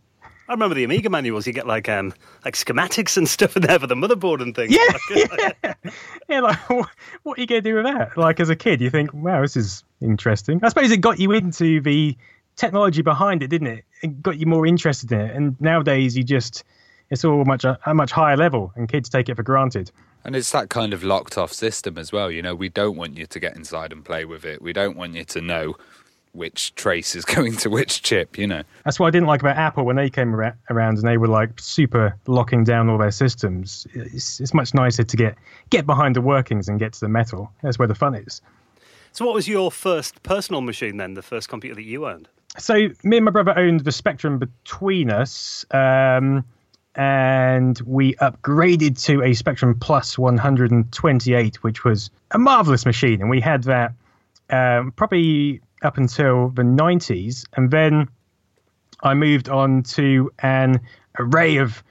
[0.47, 1.47] I remember the Amiga manuals.
[1.47, 4.75] You get like um like schematics and stuff in there for the motherboard and things.
[4.75, 5.73] Yeah, yeah.
[6.27, 6.39] yeah.
[6.41, 6.57] Like
[7.23, 8.17] what are you gonna do with that?
[8.17, 10.59] Like as a kid, you think, wow, this is interesting.
[10.63, 12.17] I suppose it got you into the
[12.55, 13.85] technology behind it, didn't it?
[14.01, 15.35] It got you more interested in it.
[15.35, 16.63] And nowadays, you just
[17.09, 19.91] it's all much a, a much higher level, and kids take it for granted.
[20.25, 22.31] And it's that kind of locked off system as well.
[22.31, 24.61] You know, we don't want you to get inside and play with it.
[24.61, 25.75] We don't want you to know
[26.33, 28.63] which trace is going to which chip, you know.
[28.83, 31.59] That's what I didn't like about Apple when they came around and they were like
[31.59, 33.87] super locking down all their systems.
[33.93, 35.35] It's, it's much nicer to get
[35.69, 37.51] get behind the workings and get to the metal.
[37.61, 38.41] That's where the fun is.
[39.13, 41.13] So, what was your first personal machine then?
[41.13, 42.27] The first computer that you owned?
[42.57, 45.65] So, me and my brother owned the Spectrum between us.
[45.71, 46.43] Um,
[46.95, 53.19] and we upgraded to a Spectrum Plus 128, which was a marvelous machine.
[53.21, 53.93] And we had that
[54.49, 57.45] um, probably up until the 90s.
[57.55, 58.07] And then
[59.01, 60.79] I moved on to an
[61.19, 61.83] array of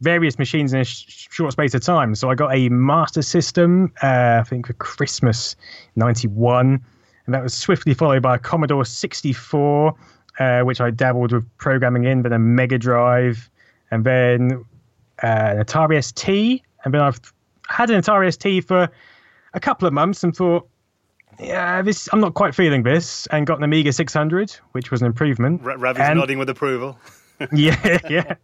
[0.00, 2.14] various machines in a sh- short space of time.
[2.14, 5.56] So I got a Master System, uh, I think for Christmas
[5.96, 6.82] 91.
[7.26, 9.94] And that was swiftly followed by a Commodore 64,
[10.38, 13.50] uh, which I dabbled with programming in, then a Mega Drive,
[13.90, 14.64] and then
[15.22, 16.62] uh, an Atari ST.
[16.84, 17.20] And then I've
[17.68, 18.88] had an Atari ST for
[19.52, 20.66] a couple of months and thought,
[21.38, 25.06] yeah, this I'm not quite feeling this, and got an Amiga 600, which was an
[25.06, 25.62] improvement.
[25.64, 26.98] R- Ravi's and, nodding with approval.
[27.52, 28.34] yeah, yeah,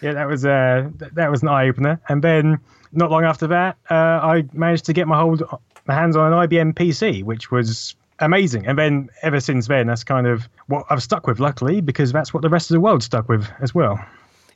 [0.00, 0.12] yeah.
[0.12, 2.00] That was uh, that was an eye opener.
[2.08, 2.58] And then
[2.92, 5.42] not long after that, uh, I managed to get my hold
[5.86, 8.66] my hands on an IBM PC, which was amazing.
[8.66, 12.32] And then ever since then, that's kind of what I've stuck with, luckily, because that's
[12.32, 13.98] what the rest of the world stuck with as well.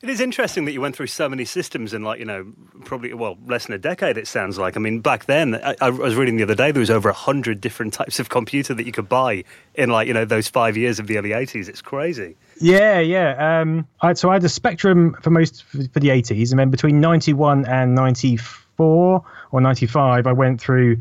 [0.02, 2.52] It is interesting that you went through so many systems in like, you know,
[2.84, 4.76] probably, well, less than a decade, it sounds like.
[4.76, 7.60] I mean, back then, I, I was reading the other day, there was over 100
[7.60, 9.44] different types of computer that you could buy
[9.76, 11.68] in like, you know, those five years of the early 80s.
[11.68, 12.36] It's crazy.
[12.60, 13.60] Yeah, yeah.
[13.60, 17.00] Um, I, so I had a Spectrum for most for, the 80s, and then between
[17.00, 20.96] 91 and 94 or 95, I went through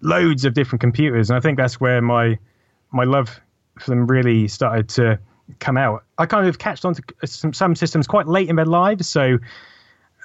[0.00, 1.30] loads of different computers.
[1.30, 2.36] And I think that's where my
[2.90, 3.40] my love
[3.78, 5.18] for them really started to
[5.58, 6.04] come out.
[6.18, 9.38] I kind of catched on to some, some systems quite late in their lives, so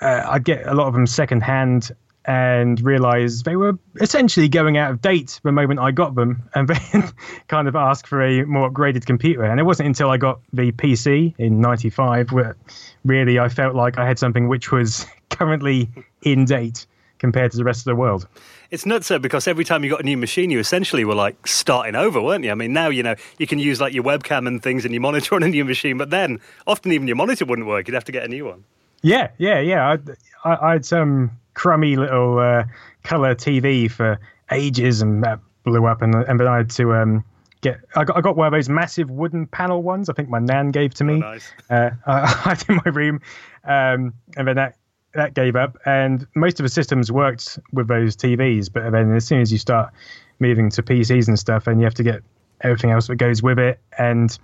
[0.02, 1.92] uh, I'd get a lot of them secondhand
[2.26, 6.68] and realize they were essentially going out of date the moment I got them, and
[6.68, 7.12] then
[7.48, 9.44] kind of ask for a more upgraded computer.
[9.44, 12.58] And it wasn't until I got the PC in '95 where
[13.06, 15.90] really I felt like I had something which was currently
[16.22, 16.86] in date
[17.20, 18.28] compared to the rest of the world.
[18.70, 21.48] It's nuts though, because every time you got a new machine, you essentially were like
[21.48, 22.52] starting over, weren't you?
[22.52, 25.02] I mean, now you know you can use like your webcam and things and your
[25.02, 27.88] monitor on a new machine, but then often even your monitor wouldn't work.
[27.88, 28.64] You'd have to get a new one.
[29.02, 29.98] Yeah, yeah, yeah.
[30.44, 32.64] I, I, I had some crummy little uh,
[33.04, 34.20] color TV for
[34.52, 36.94] ages, and that blew up, and and then I had to.
[36.94, 37.24] Um,
[37.62, 40.10] Get, I got, I got one of those massive wooden panel ones.
[40.10, 41.16] I think my nan gave to me.
[41.16, 41.52] Oh, nice.
[41.72, 43.20] uh, I, I had in my room,
[43.64, 44.76] um, and then that
[45.18, 48.72] that gave up, and most of the systems worked with those TVs.
[48.72, 49.92] But then as soon as you start
[50.40, 52.22] moving to PCs and stuff, and you have to get
[52.62, 54.38] everything else that goes with it, and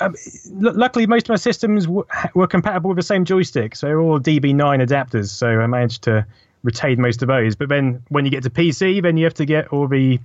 [0.00, 0.14] um,
[0.52, 4.20] luckily most of my systems w- were compatible with the same joystick, so they're all
[4.20, 5.28] DB9 adapters.
[5.28, 6.26] So I managed to
[6.62, 7.56] retain most of those.
[7.56, 10.18] But then when you get to PC, then you have to get all the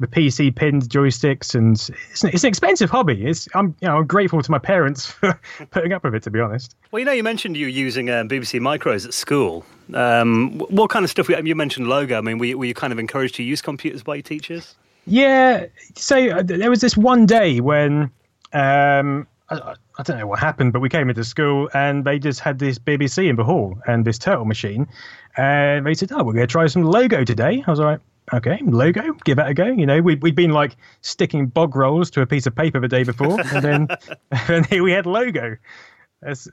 [0.00, 3.26] the PC pins, joysticks, and it's, it's, an expensive hobby.
[3.26, 5.38] It's I'm you know I'm grateful to my parents for
[5.70, 6.22] putting up with it.
[6.24, 6.74] To be honest.
[6.90, 9.64] Well, you know, you mentioned you using um, BBC micros at school.
[9.94, 11.28] Um, what kind of stuff?
[11.28, 12.16] You mentioned logo.
[12.18, 14.74] I mean, were you, were you kind of encouraged to use computers by your teachers?
[15.06, 15.66] Yeah.
[15.96, 18.10] So uh, there was this one day when.
[18.52, 22.38] Um, I, I, don't know what happened, but we came into school and they just
[22.38, 24.88] had this BBC in the hall and this turtle machine.
[25.36, 27.62] And they said, Oh, we're going to try some logo today.
[27.66, 28.00] I was like,
[28.32, 29.66] okay, logo, give that a go.
[29.66, 32.88] You know, we'd, we'd been like sticking bog rolls to a piece of paper the
[32.88, 33.88] day before, and then
[34.48, 35.56] and here we had logo.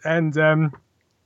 [0.03, 0.73] and um,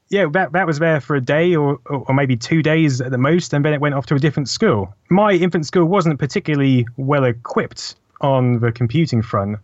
[0.10, 3.18] yeah, that, that was there for a day or, or maybe two days at the
[3.18, 4.94] most, and then it went off to a different school.
[5.10, 9.58] My infant school wasn't particularly well equipped on the computing front.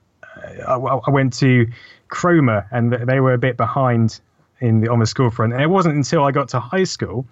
[0.67, 1.67] Uh, I, I went to
[2.07, 4.21] Cromer, and they were a bit behind
[4.61, 5.53] in the on the school front.
[5.53, 7.25] And it wasn't until I got to high school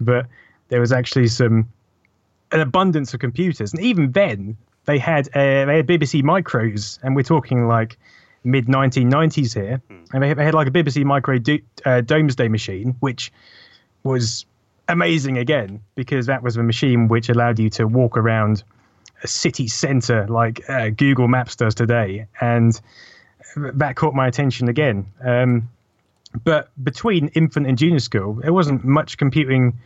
[0.00, 0.26] that
[0.68, 1.68] there was actually some
[2.52, 7.14] an abundance of computers, and even then they had uh, they had BBC micros, and
[7.14, 7.98] we're talking like
[8.44, 10.06] mid 1990s here, mm.
[10.12, 13.32] and they, they, had like a BBC micro do, uh, Domesday machine, which
[14.02, 14.46] was
[14.88, 18.64] amazing again because that was a machine which allowed you to walk around
[19.22, 22.80] a city centre like uh, Google Maps does today, and
[23.56, 25.06] that caught my attention again.
[25.22, 25.68] Um,
[26.44, 29.78] but between infant and junior school, there wasn't much computing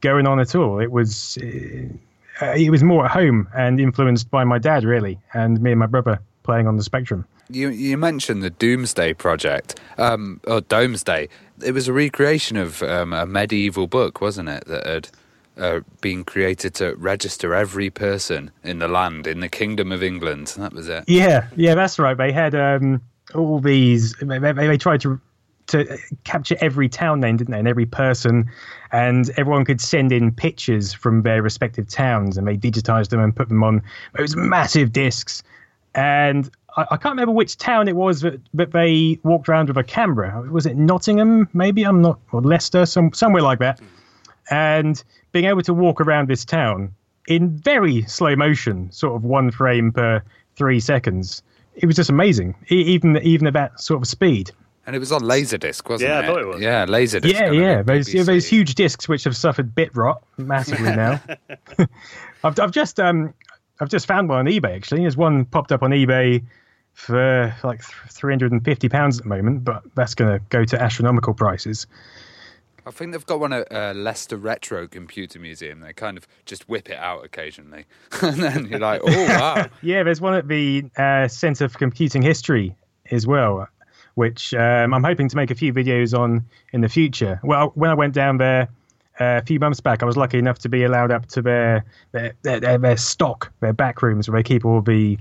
[0.00, 0.80] going on at all.
[0.80, 5.60] It was uh, it was more at home and influenced by my dad really, and
[5.60, 7.24] me and my brother playing on the Spectrum.
[7.50, 11.28] You you mentioned the Doomsday Project, um, or Domesday.
[11.64, 14.64] It was a recreation of um, a medieval book, wasn't it?
[14.66, 15.08] That had
[15.58, 20.54] uh, been created to register every person in the land in the Kingdom of England.
[20.58, 21.04] That was it.
[21.06, 22.16] Yeah, yeah, that's right.
[22.16, 23.02] They had um,
[23.34, 24.14] all these.
[24.20, 25.20] They, they, tried to
[25.68, 28.50] to capture every town name, didn't they, and every person.
[28.92, 33.34] And everyone could send in pictures from their respective towns, and they digitized them and
[33.34, 33.82] put them on
[34.16, 35.42] those massive discs.
[35.94, 39.76] And I, I can't remember which town it was that, that they walked around with
[39.76, 40.42] a camera.
[40.50, 41.48] Was it Nottingham?
[41.52, 43.80] Maybe I'm not, or Leicester, some somewhere like that.
[44.50, 46.94] And being able to walk around this town
[47.26, 50.22] in very slow motion, sort of one frame per
[50.56, 51.42] three seconds,
[51.74, 52.54] it was just amazing.
[52.68, 54.50] Even even at that sort of speed.
[54.88, 56.26] And it was on Laserdisc, wasn't Yeah, I it?
[56.26, 56.60] thought it was.
[56.62, 57.30] Yeah, Laserdisc.
[57.30, 57.82] Yeah, yeah.
[57.82, 61.20] Those yeah, those huge discs which have suffered bit rot massively now.
[62.42, 63.34] I've I've just um
[63.80, 65.02] I've just found one on eBay actually.
[65.02, 66.42] There's one popped up on eBay
[66.94, 70.64] for like three hundred and fifty pounds at the moment, but that's going to go
[70.64, 71.86] to astronomical prices.
[72.86, 75.80] I think they've got one at uh, Leicester Retro Computer Museum.
[75.80, 77.84] They kind of just whip it out occasionally,
[78.22, 82.22] and then you're like, "Oh wow!" Yeah, there's one at the uh, Centre for Computing
[82.22, 82.74] History
[83.10, 83.68] as well,
[84.18, 87.38] which um, I'm hoping to make a few videos on in the future.
[87.44, 88.62] Well, when I went down there
[89.20, 91.84] uh, a few months back, I was lucky enough to be allowed up to their
[92.10, 95.16] their, their, their, stock, their back rooms where they keep all the,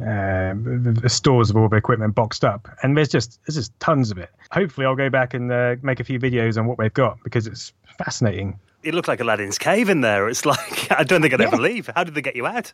[0.00, 4.10] uh, the stores of all the equipment boxed up, and there's just there's just tons
[4.10, 4.30] of it.
[4.52, 7.46] Hopefully, I'll go back and uh, make a few videos on what they've got because
[7.46, 8.58] it's fascinating.
[8.82, 10.28] It looked like Aladdin's cave in there.
[10.28, 11.90] It's like I don't think I'd ever leave.
[11.94, 12.72] How did they get you out?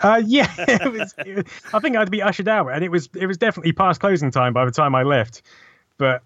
[0.00, 3.26] Uh, yeah, it was, it I think I'd be ushered out, and it was it
[3.26, 5.42] was definitely past closing time by the time I left.
[5.98, 6.22] But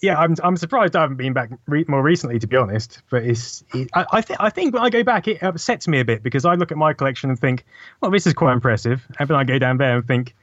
[0.00, 3.02] yeah, I'm I'm surprised I haven't been back re- more recently, to be honest.
[3.10, 6.00] But it's it, I I, th- I think when I go back, it upsets me
[6.00, 7.64] a bit because I look at my collection and think,
[8.00, 10.34] well, this is quite impressive, and then I go down there and think,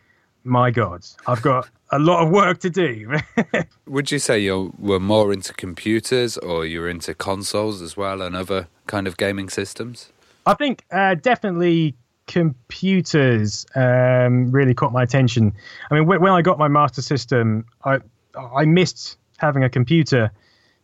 [0.46, 3.18] my God, I've got a lot of work to do.
[3.88, 8.22] Would you say you were more into computers, or you were into consoles as well,
[8.22, 10.12] and other kind of gaming systems?
[10.46, 11.96] I think uh, definitely
[12.28, 15.54] computers um, really caught my attention.
[15.90, 18.00] I mean, when, when I got my master system, I
[18.38, 20.32] I missed having a computer,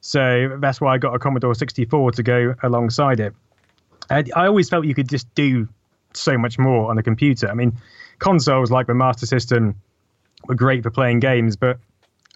[0.01, 3.33] so that's why I got a Commodore 64 to go alongside it.
[4.09, 5.67] I, I always felt you could just do
[6.13, 7.49] so much more on a computer.
[7.49, 7.77] I mean,
[8.21, 9.75] consoles like the Master System
[10.47, 11.79] were great for playing games, but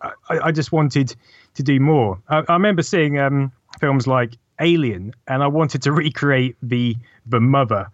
[0.01, 1.15] I, I just wanted
[1.53, 2.19] to do more.
[2.27, 7.39] I, I remember seeing um, films like Alien, and I wanted to recreate the the
[7.39, 7.87] mother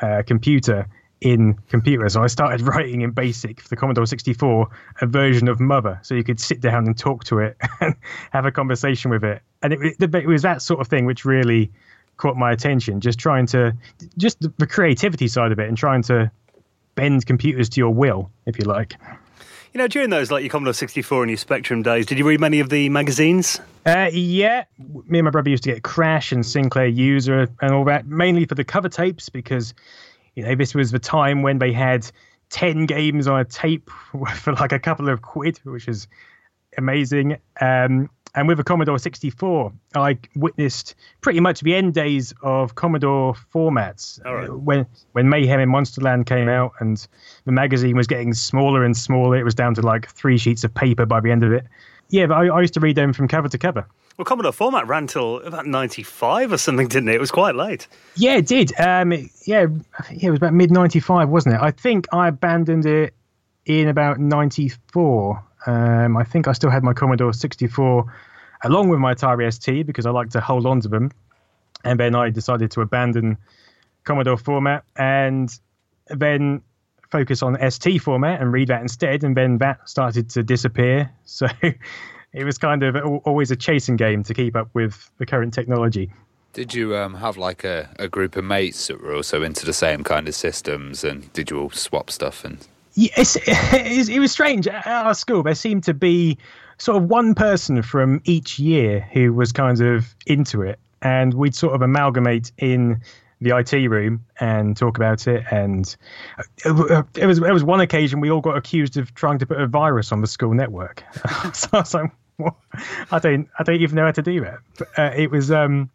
[0.00, 0.86] uh, computer
[1.20, 2.08] in computer.
[2.08, 4.68] So I started writing in BASIC for the Commodore 64
[5.00, 7.96] a version of Mother, so you could sit down and talk to it and
[8.30, 9.42] have a conversation with it.
[9.62, 11.72] And it, it, it was that sort of thing which really
[12.18, 13.00] caught my attention.
[13.00, 13.76] Just trying to,
[14.16, 16.30] just the, the creativity side of it, and trying to
[16.98, 18.96] bend computers to your will, if you like.
[19.72, 22.40] You know, during those like your Commodore 64 and your Spectrum days, did you read
[22.40, 23.60] many of the magazines?
[23.86, 24.64] Uh, yeah,
[25.06, 28.46] me and my brother used to get Crash and Sinclair User and all that, mainly
[28.46, 29.74] for the cover tapes because,
[30.34, 32.10] you know, this was the time when they had
[32.50, 33.88] 10 games on a tape
[34.34, 36.08] for like a couple of quid, which is
[36.76, 37.38] amazing.
[37.60, 43.34] Um, and with a Commodore 64, I witnessed pretty much the end days of Commodore
[43.54, 44.22] formats.
[44.24, 44.48] Right.
[44.48, 47.06] Uh, When when Mayhem in Monsterland came out and
[47.44, 50.72] the magazine was getting smaller and smaller, it was down to like three sheets of
[50.74, 51.66] paper by the end of it.
[52.10, 53.86] Yeah, but I, I used to read them from cover to cover.
[54.16, 57.14] Well, Commodore format ran till about 95 or something, didn't it?
[57.14, 57.86] It was quite late.
[58.16, 58.72] Yeah, it did.
[58.80, 59.66] Um, it- yeah,
[60.10, 61.60] yeah, it was about mid '95, wasn't it?
[61.62, 63.14] I think I abandoned it
[63.66, 65.44] in about '94.
[65.66, 68.04] Um, I think I still had my Commodore 64
[68.64, 71.10] along with my Atari ST because I like to hold on to them.
[71.84, 73.36] And then I decided to abandon
[74.04, 75.50] Commodore format and
[76.08, 76.62] then
[77.10, 79.24] focus on ST format and read that instead.
[79.24, 81.10] And then that started to disappear.
[81.24, 81.46] So
[82.32, 86.10] it was kind of always a chasing game to keep up with the current technology.
[86.52, 89.72] Did you um, have like a, a group of mates that were also into the
[89.72, 92.44] same kind of systems, and did you all swap stuff?
[92.44, 92.66] And
[92.98, 94.66] Yes, it, it was strange.
[94.66, 96.36] At our school, there seemed to be
[96.78, 101.54] sort of one person from each year who was kind of into it, and we'd
[101.54, 103.00] sort of amalgamate in
[103.40, 105.44] the IT room and talk about it.
[105.52, 105.96] And
[106.64, 109.60] it, it was it was one occasion we all got accused of trying to put
[109.60, 111.04] a virus on the school network.
[111.52, 112.10] so I was like?
[113.12, 114.58] I don't I don't even know how to do that.
[114.76, 115.88] But, uh, it was um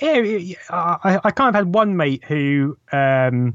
[0.00, 3.54] yeah, I, I kind of had one mate who um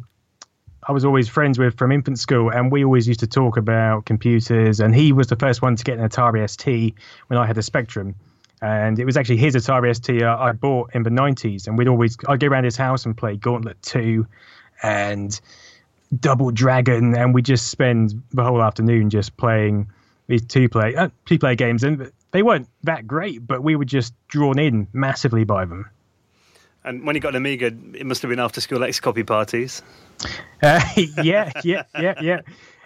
[0.91, 4.03] I was always friends with from infant school, and we always used to talk about
[4.03, 4.81] computers.
[4.81, 6.93] And he was the first one to get an Atari ST
[7.27, 8.13] when I had a Spectrum,
[8.61, 11.67] and it was actually his Atari ST I bought in the '90s.
[11.67, 14.27] And we'd always I'd go around his house and play Gauntlet Two,
[14.83, 15.39] and
[16.19, 19.87] Double Dragon, and we just spend the whole afternoon just playing
[20.27, 23.85] these two play uh, two player games, and they weren't that great, but we were
[23.85, 25.89] just drawn in massively by them.
[26.83, 29.81] And when you got an Amiga, it must have been after school X copy parties.
[30.63, 30.79] Uh,
[31.23, 32.41] yeah, yeah, yeah, yeah,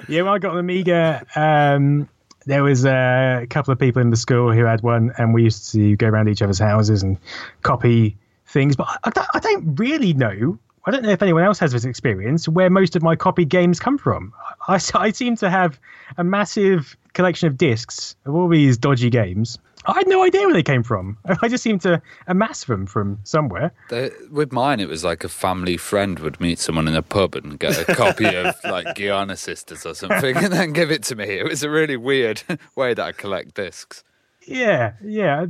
[0.08, 0.22] yeah.
[0.22, 2.08] When I got an Amiga, um,
[2.46, 5.74] there was a couple of people in the school who had one, and we used
[5.74, 7.18] to go around each other's houses and
[7.64, 8.16] copy
[8.48, 8.78] things.
[8.78, 10.58] But I, don't, I don't really know.
[10.86, 13.80] I don't know if anyone else has this experience where most of my copied games
[13.80, 14.32] come from.
[14.68, 15.80] I, I seem to have
[16.18, 19.58] a massive collection of discs of all these dodgy games.
[19.88, 21.18] I had no idea where they came from.
[21.42, 23.72] I just seemed to amass them from somewhere.
[23.90, 27.36] They, with mine, it was like a family friend would meet someone in a pub
[27.36, 31.16] and get a copy of like Giana Sisters or something, and then give it to
[31.16, 31.26] me.
[31.26, 32.42] It was a really weird
[32.76, 34.04] way that I collect discs.
[34.48, 35.46] Yeah, yeah.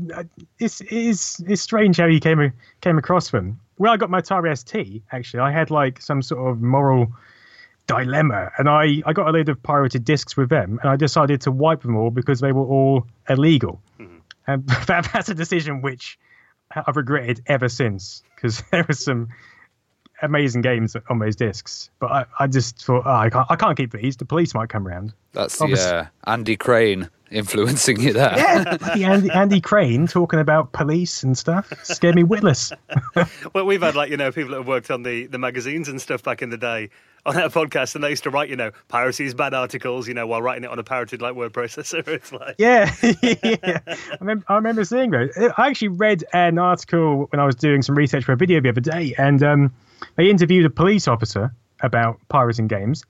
[0.59, 3.59] It's it's it's strange how you came came across them.
[3.77, 7.11] When I got my Atari ST, actually, I had like some sort of moral
[7.87, 11.41] dilemma, and I I got a load of pirated discs with them, and I decided
[11.41, 13.81] to wipe them all because they were all illegal.
[14.47, 16.17] And that, that's a decision which
[16.75, 19.29] I've regretted ever since because there was some
[20.21, 21.89] amazing games on those discs.
[21.99, 24.17] But I, I just thought, oh, I can't, I can't keep these.
[24.17, 25.13] The police might come around.
[25.33, 28.33] That's the uh, Andy Crane influencing you there.
[28.37, 28.77] Yeah,
[29.09, 32.71] Andy, Andy Crane talking about police and stuff scared me witless.
[33.53, 36.01] well, we've had like you know people that have worked on the the magazines and
[36.01, 36.89] stuff back in the day
[37.35, 40.13] on our podcast, and they used to write you know piracy is bad articles, you
[40.13, 42.05] know, while writing it on a pirated like word processor.
[42.15, 43.79] It's like yeah, yeah.
[43.87, 45.31] I remember, I remember seeing those.
[45.57, 48.69] I actually read an article when I was doing some research for a video the
[48.69, 49.73] other day, and um,
[50.15, 53.03] they interviewed a police officer about pirating games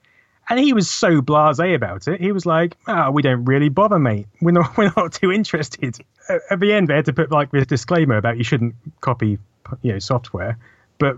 [0.50, 2.22] and he was so blasé about it.
[2.22, 4.28] He was like, "Ah, oh, we don't really bother, mate.
[4.42, 5.98] We're not, we're not too interested."
[6.50, 9.40] At the end, they had to put like this disclaimer about you shouldn't copy,
[9.82, 10.58] you know, software.
[11.00, 11.18] But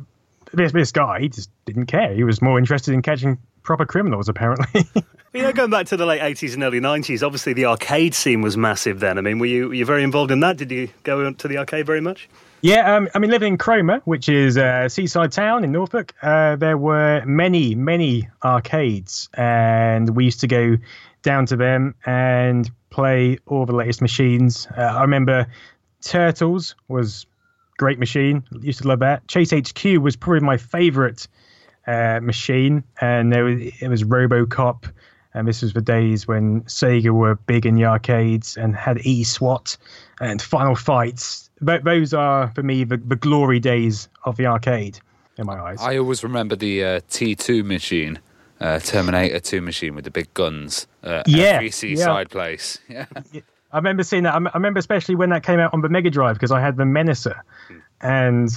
[0.54, 2.14] this this guy just didn't care.
[2.14, 4.88] He was more interested in catching proper criminals, apparently.
[5.34, 8.42] you know, going back to the late eighties and early nineties, obviously the arcade scene
[8.42, 9.18] was massive then.
[9.18, 10.58] I mean, were you were you very involved in that?
[10.58, 12.30] Did you go to the arcade very much?
[12.62, 16.56] Yeah, um, I mean, living in Cromer, which is a seaside town in Norfolk, uh,
[16.56, 20.78] there were many, many arcades, and we used to go
[21.22, 24.68] down to them and play all the latest machines.
[24.76, 25.46] Uh, I remember
[26.02, 27.28] Turtles was
[27.78, 28.44] great machine.
[28.62, 29.28] Used to love that.
[29.28, 31.28] Chase HQ was probably my favorite
[31.88, 34.92] uh, machine, and there was it was RoboCop,
[35.34, 39.24] and this was the days when Sega were big in the arcades and had E
[39.24, 39.78] SWAT
[40.20, 45.00] and Final Fights those are for me the, the glory days of the arcade
[45.38, 45.78] in my eyes.
[45.82, 48.20] I always remember the uh, T2 machine,
[48.60, 50.88] uh, Terminator 2 machine with the big guns.
[51.04, 52.32] Uh, yeah, every seaside yeah.
[52.32, 52.80] place.
[52.90, 53.06] Yeah.
[53.72, 54.34] I remember seeing that.
[54.34, 56.84] I remember especially when that came out on the Mega Drive because I had the
[56.84, 57.78] Menacer, hmm.
[58.02, 58.50] and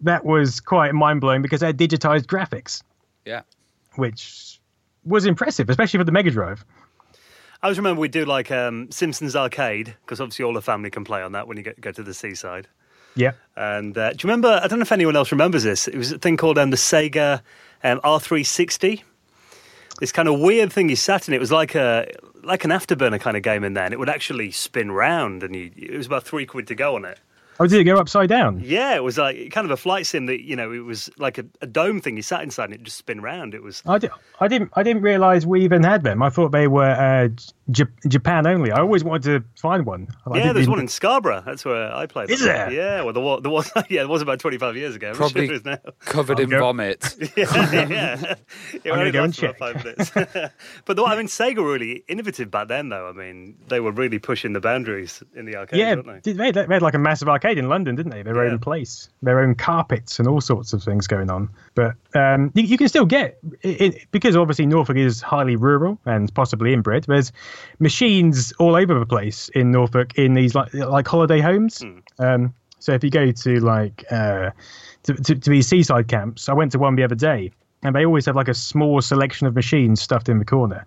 [0.00, 2.82] that was quite mind blowing because it had digitized graphics.
[3.24, 3.42] Yeah,
[3.96, 4.60] which
[5.04, 6.64] was impressive, especially for the Mega Drive.
[7.62, 11.04] I always remember we'd do like um, Simpsons Arcade because obviously all the family can
[11.04, 12.68] play on that when you get, go to the seaside.
[13.16, 13.32] Yeah.
[13.56, 14.60] And uh, do you remember?
[14.62, 15.88] I don't know if anyone else remembers this.
[15.88, 17.42] It was a thing called um, the Sega
[17.82, 19.02] um, R360.
[20.00, 21.34] This kind of weird thing you sat in.
[21.34, 22.06] It was like a
[22.42, 25.54] like an afterburner kind of game in there, and it would actually spin round, and
[25.54, 27.18] you, it was about three quid to go on it.
[27.60, 28.60] Oh, did it go upside down?
[28.64, 31.38] Yeah, it was like kind of a flight sim that you know it was like
[31.38, 32.16] a, a dome thing.
[32.16, 33.52] You sat inside and it just spin round.
[33.52, 33.82] It was.
[33.86, 34.70] I, did, I didn't.
[34.74, 36.22] I didn't realize we even had them.
[36.22, 37.28] I thought they were uh,
[37.70, 38.70] J- Japan only.
[38.70, 40.06] I always wanted to find one.
[40.34, 41.42] yeah, there's one in Scarborough.
[41.44, 42.30] That's where I played.
[42.30, 42.70] Is there?
[42.72, 43.02] Yeah.
[43.02, 43.42] Well, there was.
[43.42, 45.12] There was yeah, it was about 25 years ago.
[45.14, 45.78] Probably sure now.
[46.00, 46.60] covered in go.
[46.60, 47.16] vomit.
[47.36, 47.88] yeah, yeah.
[48.84, 49.58] yeah I'm gonna go and check.
[49.58, 50.10] Five minutes.
[50.12, 53.08] but the, I mean, Sega were really innovative back then, though.
[53.08, 55.80] I mean, they were really pushing the boundaries in the arcade.
[55.80, 56.32] Yeah, they?
[56.32, 58.22] They, they had like a massive arcade in London, didn't they?
[58.22, 58.52] Their yeah.
[58.52, 61.48] own place, their own carpets, and all sorts of things going on.
[61.74, 65.98] But um, you, you, can still get it, it, because obviously Norfolk is highly rural
[66.04, 67.04] and possibly inbred.
[67.04, 67.32] There's
[67.78, 71.78] machines all over the place in Norfolk in these like like holiday homes.
[71.78, 72.02] Mm.
[72.18, 74.50] Um, so if you go to like uh,
[75.04, 78.04] to, to, to these seaside camps, I went to one the other day, and they
[78.04, 80.86] always have like a small selection of machines stuffed in the corner.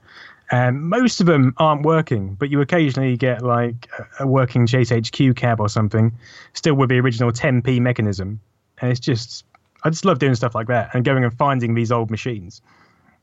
[0.51, 3.89] And most of them aren't working, but you occasionally get like
[4.19, 6.11] a working Chase HQ cab or something,
[6.53, 8.39] still with the original 10p mechanism.
[8.81, 9.45] And it's just,
[9.83, 12.61] I just love doing stuff like that and going and finding these old machines.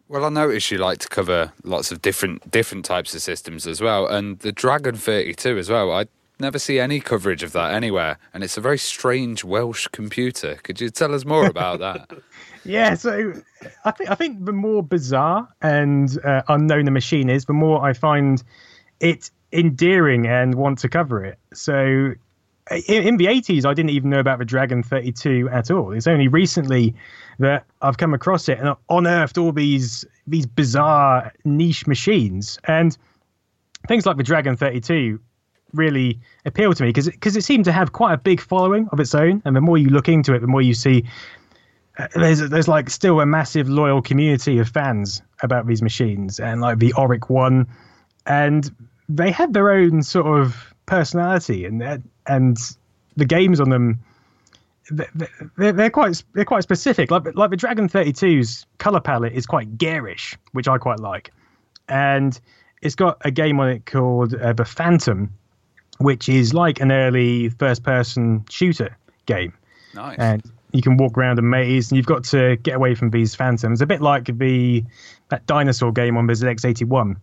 [0.08, 3.82] Well, I notice you like to cover lots of different different types of systems as
[3.82, 5.92] well, and the Dragon 32 as well.
[5.92, 6.06] I
[6.40, 10.54] never see any coverage of that anywhere, and it's a very strange Welsh computer.
[10.62, 12.10] Could you tell us more about that?
[12.68, 13.32] yeah, so
[13.84, 17.84] I think I think the more bizarre and uh, unknown the machine is, the more
[17.84, 18.42] I find
[19.00, 21.38] it endearing and want to cover it.
[21.54, 22.12] So
[22.70, 25.92] in, in, the 80s, I didn't even know about the Dragon 32 at all.
[25.92, 26.94] It's only recently
[27.38, 32.58] that I've come across it and unearthed all these these bizarre niche machines.
[32.64, 32.96] And
[33.86, 35.18] things like the Dragon 32
[35.74, 38.88] really appeal to me because because it, it seemed to have quite a big following
[38.92, 39.42] of its own.
[39.44, 41.04] And the more you look into it, the more you see
[42.14, 46.78] there's there's like still a massive loyal community of fans about these machines and like
[46.78, 47.66] the Oric one
[48.28, 48.70] and
[49.08, 52.58] they have their own sort of personality, and and
[53.16, 54.00] the games on them
[54.90, 57.10] they're, they're quite they're quite specific.
[57.10, 61.32] Like like the Dragon 32's color palette is quite garish, which I quite like,
[61.88, 62.38] and
[62.82, 65.32] it's got a game on it called uh, the Phantom,
[65.98, 68.96] which is like an early first person shooter
[69.26, 69.52] game.
[69.94, 70.18] Nice.
[70.18, 70.42] And
[70.72, 73.80] you can walk around a maze, and you've got to get away from these phantoms.
[73.80, 74.84] A bit like the
[75.28, 77.16] that dinosaur game on the ZX81.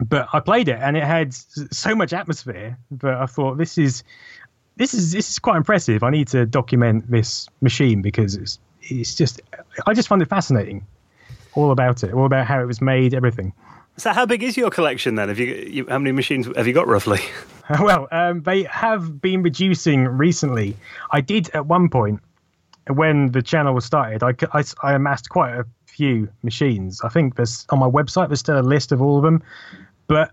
[0.00, 4.04] But I played it, and it had so much atmosphere that I thought this is
[4.76, 6.02] this is this is quite impressive.
[6.02, 9.40] I need to document this machine because it's it's just
[9.86, 10.86] I just find it fascinating,
[11.54, 13.52] all about it, all about how it was made, everything.
[13.96, 15.28] So, how big is your collection then?
[15.28, 17.20] Have you, you how many machines have you got roughly?
[17.80, 20.76] well, um, they have been reducing recently.
[21.10, 22.20] I did at one point
[22.88, 24.22] when the channel was started.
[24.22, 27.00] I, I, I amassed quite a few machines.
[27.02, 28.28] I think there's on my website.
[28.28, 29.42] There's still a list of all of them,
[30.06, 30.32] but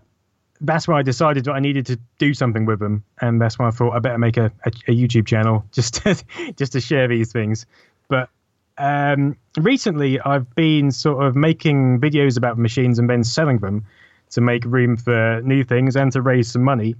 [0.60, 3.68] that's when I decided that I needed to do something with them, and that's when
[3.68, 6.22] I thought I better make a, a, a YouTube channel just to,
[6.56, 7.66] just to share these things.
[8.08, 8.30] But
[8.78, 13.84] um, recently, I've been sort of making videos about machines and then selling them
[14.30, 16.96] to make room for new things and to raise some money,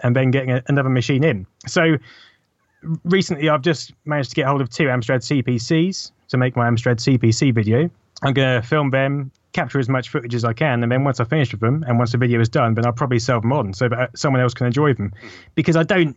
[0.00, 1.46] and then getting a, another machine in.
[1.66, 1.96] So
[3.04, 6.96] recently, I've just managed to get hold of two Amstrad CPCs to make my Amstrad
[6.96, 7.90] CPC video.
[8.22, 11.20] I'm going to film them, capture as much footage as I can, and then once
[11.20, 13.52] I finish with them, and once the video is done, then I'll probably sell them
[13.52, 15.10] on so that someone else can enjoy them.
[15.10, 15.28] Mm-hmm.
[15.54, 16.16] Because I don't,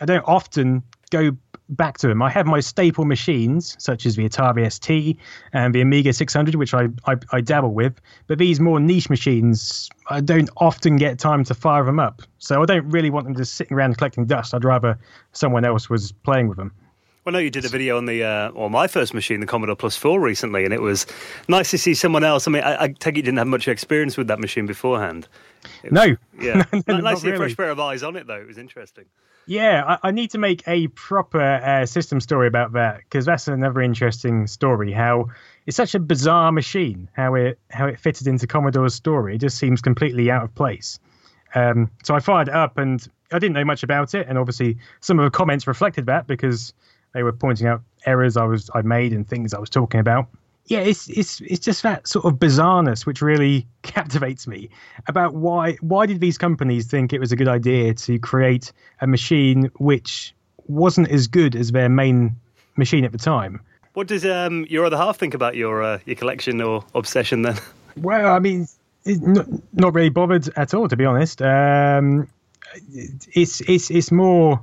[0.00, 1.36] I don't often go
[1.70, 2.22] back to them.
[2.22, 5.16] I have my staple machines, such as the Atari ST
[5.52, 8.00] and the Amiga 600, which I, I, I, dabble with.
[8.26, 12.22] But these more niche machines, I don't often get time to fire them up.
[12.38, 14.54] So I don't really want them just sitting around collecting dust.
[14.54, 14.98] I'd rather
[15.32, 16.72] someone else was playing with them.
[17.24, 19.76] Well, no, you did a video on the, uh, or my first machine, the Commodore
[19.76, 21.06] Plus 4 recently, and it was
[21.48, 22.48] nice to see someone else.
[22.48, 25.28] I mean, I, I take it you didn't have much experience with that machine beforehand.
[25.82, 26.16] Was, no.
[26.40, 26.64] Yeah.
[26.72, 27.36] no, nice to see really.
[27.36, 28.40] a fresh pair of eyes on it, though.
[28.40, 29.04] It was interesting.
[29.46, 33.48] Yeah, I, I need to make a proper uh, system story about that because that's
[33.48, 34.92] another interesting story.
[34.92, 35.28] How
[35.66, 37.08] it's such a bizarre machine.
[37.12, 39.34] How it how it fitted into Commodore's story.
[39.34, 40.98] It just seems completely out of place.
[41.54, 44.26] Um, so I fired it up, and I didn't know much about it.
[44.28, 46.72] And obviously, some of the comments reflected that because
[47.12, 50.26] they were pointing out errors I was I made and things I was talking about.
[50.66, 54.70] Yeah, it's it's it's just that sort of bizarreness which really captivates me
[55.08, 59.06] about why why did these companies think it was a good idea to create a
[59.06, 60.34] machine which
[60.68, 62.36] wasn't as good as their main
[62.76, 63.60] machine at the time.
[63.94, 67.56] What does um, your other half think about your uh, your collection or obsession then?
[67.96, 68.68] Well, I mean,
[69.04, 71.42] not, not really bothered at all, to be honest.
[71.42, 72.28] Um,
[73.32, 74.62] it's it's it's more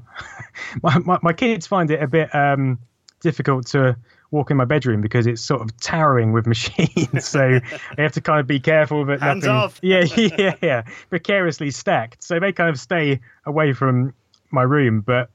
[0.84, 2.80] my, my, my kids find it a bit um,
[3.22, 3.98] difficult to
[4.32, 7.26] walk in my bedroom because it's sort of towering with machines.
[7.26, 7.60] so
[7.96, 9.56] they have to kind of be careful that Hands nothing.
[9.56, 9.80] off.
[9.82, 10.06] Yeah,
[10.38, 10.84] yeah, yeah.
[11.10, 12.24] Precariously stacked.
[12.24, 14.14] So they kind of stay away from
[14.52, 15.30] my room, but.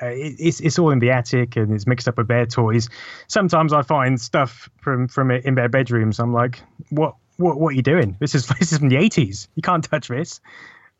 [0.00, 2.88] Uh, it, it's it's all in the attic and it's mixed up with their toys.
[3.28, 6.18] Sometimes I find stuff from from it in their bedrooms.
[6.18, 8.16] I'm like, what what what are you doing?
[8.18, 9.46] This is this is from the 80s.
[9.54, 10.40] You can't touch this.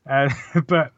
[0.08, 0.28] Uh,
[0.66, 0.92] but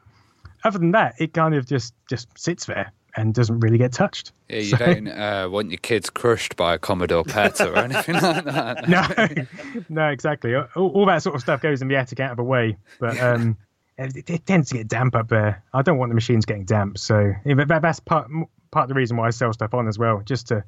[0.64, 4.32] other than that, it kind of just just sits there and doesn't really get touched.
[4.48, 8.14] Yeah, you So- don't uh, want your kids crushed by a Commodore PET or anything
[8.16, 8.88] like that.
[9.78, 10.54] no, no, exactly.
[10.56, 13.20] All, all that sort of stuff goes in the attic out of the way, but
[13.20, 13.56] um,
[13.98, 15.62] it, it tends to get damp up there.
[15.72, 18.28] I don't want the machines getting damp, so that, that's part
[18.72, 20.64] part of the reason why I sell stuff on as well, just to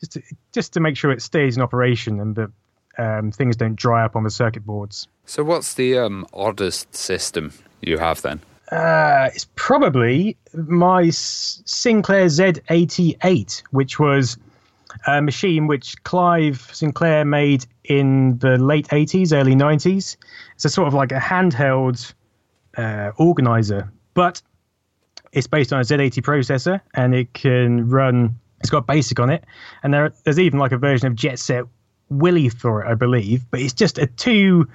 [0.00, 0.22] just to
[0.52, 2.50] just to make sure it stays in operation and that
[2.98, 5.06] um, things don't dry up on the circuit boards.
[5.24, 8.40] So, what's the um, oddest system you have then?
[8.70, 14.36] Uh, it's probably my Sinclair Z88, which was
[15.06, 20.16] a machine which Clive Sinclair made in the late 80s, early 90s.
[20.54, 22.12] It's a sort of like a handheld
[22.76, 24.42] uh, organizer, but
[25.32, 28.36] it's based on a Z80 processor and it can run.
[28.60, 29.44] It's got basic on it,
[29.82, 31.64] and there, there's even like a version of Jet Set
[32.08, 33.44] Willy for it, I believe.
[33.50, 34.66] But it's just a two,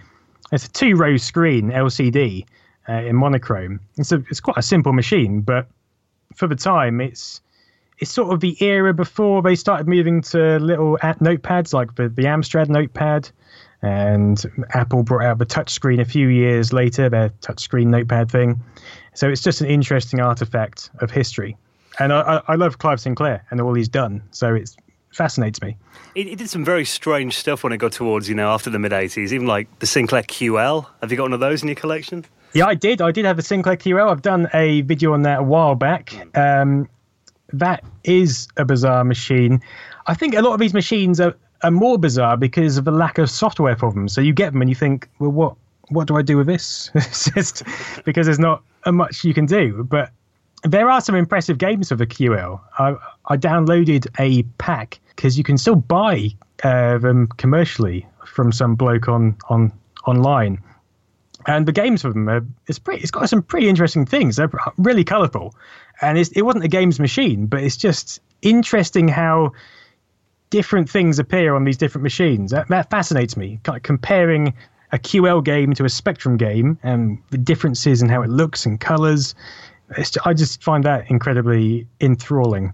[0.52, 2.46] it's a two row screen LCD
[2.90, 3.80] uh, in monochrome.
[3.98, 5.68] It's a, it's quite a simple machine, but
[6.36, 7.42] for the time, it's
[8.00, 12.24] it's sort of the era before they started moving to little notepads like the, the
[12.24, 13.30] Amstrad notepad,
[13.84, 18.60] and Apple brought out the touchscreen a few years later, their touchscreen notepad thing.
[19.14, 21.58] So it's just an interesting artifact of history,
[22.00, 24.24] and I, I, love Clive Sinclair and all he's done.
[24.32, 24.72] So it
[25.14, 25.78] fascinates me.
[26.16, 28.80] It, it did some very strange stuff when it got towards, you know, after the
[28.80, 30.88] mid 80s, even like the Sinclair QL.
[31.02, 32.26] Have you got one of those in your collection?
[32.54, 33.02] Yeah, I did.
[33.02, 34.10] I did have a Sinclair QL.
[34.10, 36.14] I've done a video on that a while back.
[36.38, 36.90] Um,
[37.54, 39.62] that is a bizarre machine.
[40.08, 43.18] I think a lot of these machines are, are more bizarre because of the lack
[43.18, 44.08] of software for them.
[44.08, 45.56] So you get them and you think, well, what
[45.90, 46.90] what do I do with this?
[46.96, 47.64] It's just
[48.06, 49.84] because there's not much you can do.
[49.84, 50.12] But
[50.64, 52.60] there are some impressive games for the QL.
[52.80, 52.96] I,
[53.26, 56.30] I downloaded a pack because you can still buy
[56.64, 59.72] uh, them commercially from some bloke on on
[60.06, 60.62] online.
[61.48, 63.02] And the games for them, are, it's pretty.
[63.02, 64.36] It's got some pretty interesting things.
[64.36, 65.56] They're really colourful,
[66.02, 69.54] and it wasn't a games machine, but it's just interesting how
[70.50, 72.52] different things appear on these different machines.
[72.52, 73.60] That, that fascinates me.
[73.64, 74.54] Kind of comparing
[74.92, 78.80] a QL game to a Spectrum game and the differences in how it looks and
[78.80, 79.34] colours.
[79.98, 82.74] It's, I just find that incredibly enthralling.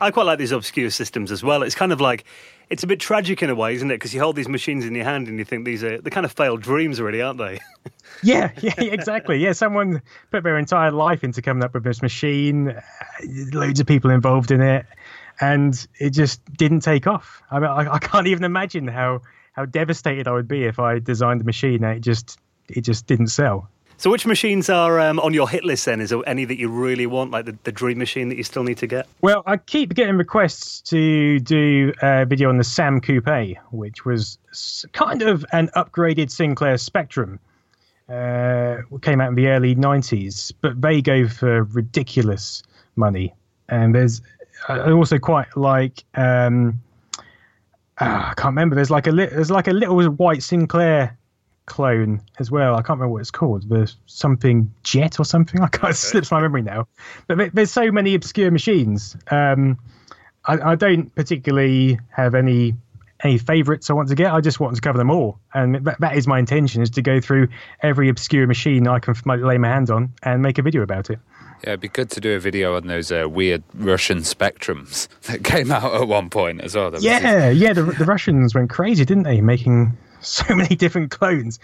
[0.00, 1.62] I quite like these obscure systems as well.
[1.62, 2.24] It's kind of like
[2.70, 3.94] it's a bit tragic in a way, isn't it?
[3.94, 6.26] Because you hold these machines in your hand and you think these are the kind
[6.26, 7.60] of failed dreams, really, aren't they?
[8.22, 9.38] yeah, yeah, exactly.
[9.38, 12.80] Yeah, someone put their entire life into coming up with this machine, uh,
[13.52, 14.86] loads of people involved in it,
[15.40, 17.42] and it just didn't take off.
[17.50, 21.00] I mean, I, I can't even imagine how how devastated I would be if I
[21.00, 22.38] designed a machine and it just
[22.68, 23.68] it just didn't sell.
[24.00, 26.00] So, which machines are um, on your hit list then?
[26.00, 28.62] Is there any that you really want, like the, the dream machine that you still
[28.62, 29.08] need to get?
[29.22, 34.38] Well, I keep getting requests to do a video on the Sam Coupe, which was
[34.92, 37.40] kind of an upgraded Sinclair Spectrum.
[38.08, 42.62] Uh, came out in the early 90s, but they go for ridiculous
[42.94, 43.34] money.
[43.68, 44.22] And there's
[44.68, 46.04] I also quite like.
[46.14, 46.80] Um,
[48.00, 48.76] uh, I can't remember.
[48.76, 51.17] There's like a li- there's like a little white Sinclair
[51.68, 52.74] clone as well.
[52.74, 53.68] I can't remember what it's called.
[53.68, 55.60] There's something Jet or something.
[55.62, 55.92] I can't.
[55.92, 56.88] It slips my memory now.
[57.26, 59.16] But there's so many obscure machines.
[59.30, 59.78] Um,
[60.46, 62.74] I, I, don't particularly have any
[63.22, 64.32] any favourites I want to get.
[64.32, 67.02] I just want to cover them all, and that, that is my intention: is to
[67.02, 67.48] go through
[67.82, 71.18] every obscure machine I can lay my hand on and make a video about it.
[71.64, 75.42] Yeah, it'd be good to do a video on those uh, weird Russian spectrums that
[75.42, 76.94] came out at one point as well.
[77.00, 79.40] yeah, yeah, the, the Russians went crazy, didn't they?
[79.40, 81.58] Making so many different clones.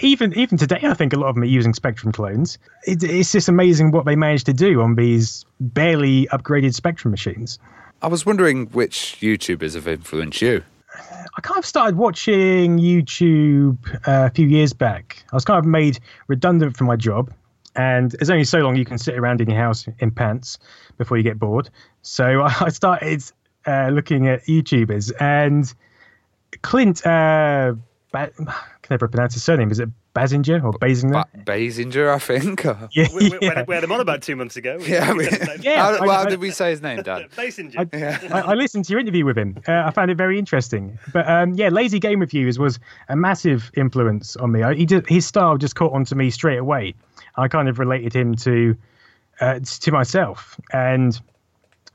[0.00, 2.58] Even even today, I think a lot of them are using Spectrum clones.
[2.84, 7.58] It, it's just amazing what they managed to do on these barely upgraded Spectrum machines.
[8.02, 10.62] I was wondering which YouTubers have influenced you.
[11.36, 15.22] I kind of started watching YouTube uh, a few years back.
[15.32, 17.32] I was kind of made redundant from my job
[17.76, 20.58] and there's only so long you can sit around in your house in pants
[20.98, 21.70] before you get bored.
[22.02, 23.22] So I started
[23.66, 25.72] uh, looking at YouTubers, and
[26.62, 27.74] Clint, uh,
[28.12, 29.70] ba- can never pronounce his surname.
[29.70, 31.12] Is it Basinger or Basinger?
[31.12, 32.64] Ba- Basinger, I think.
[32.92, 33.64] yeah, we, we, yeah.
[33.66, 34.78] we, had him on about two months ago.
[34.80, 35.28] Yeah, we,
[35.60, 35.82] yeah.
[35.82, 37.28] How, well, I, how did we say his name, Dan?
[37.36, 37.88] Basinger.
[37.92, 38.18] I, yeah.
[38.32, 39.60] I, I, listened to your interview with him.
[39.66, 40.98] Uh, I found it very interesting.
[41.12, 44.62] But um, yeah, Lazy Game Reviews was a massive influence on me.
[44.62, 46.94] I, he did, his style just caught on to me straight away.
[47.36, 48.76] I kind of related him to
[49.40, 51.18] uh, to myself, and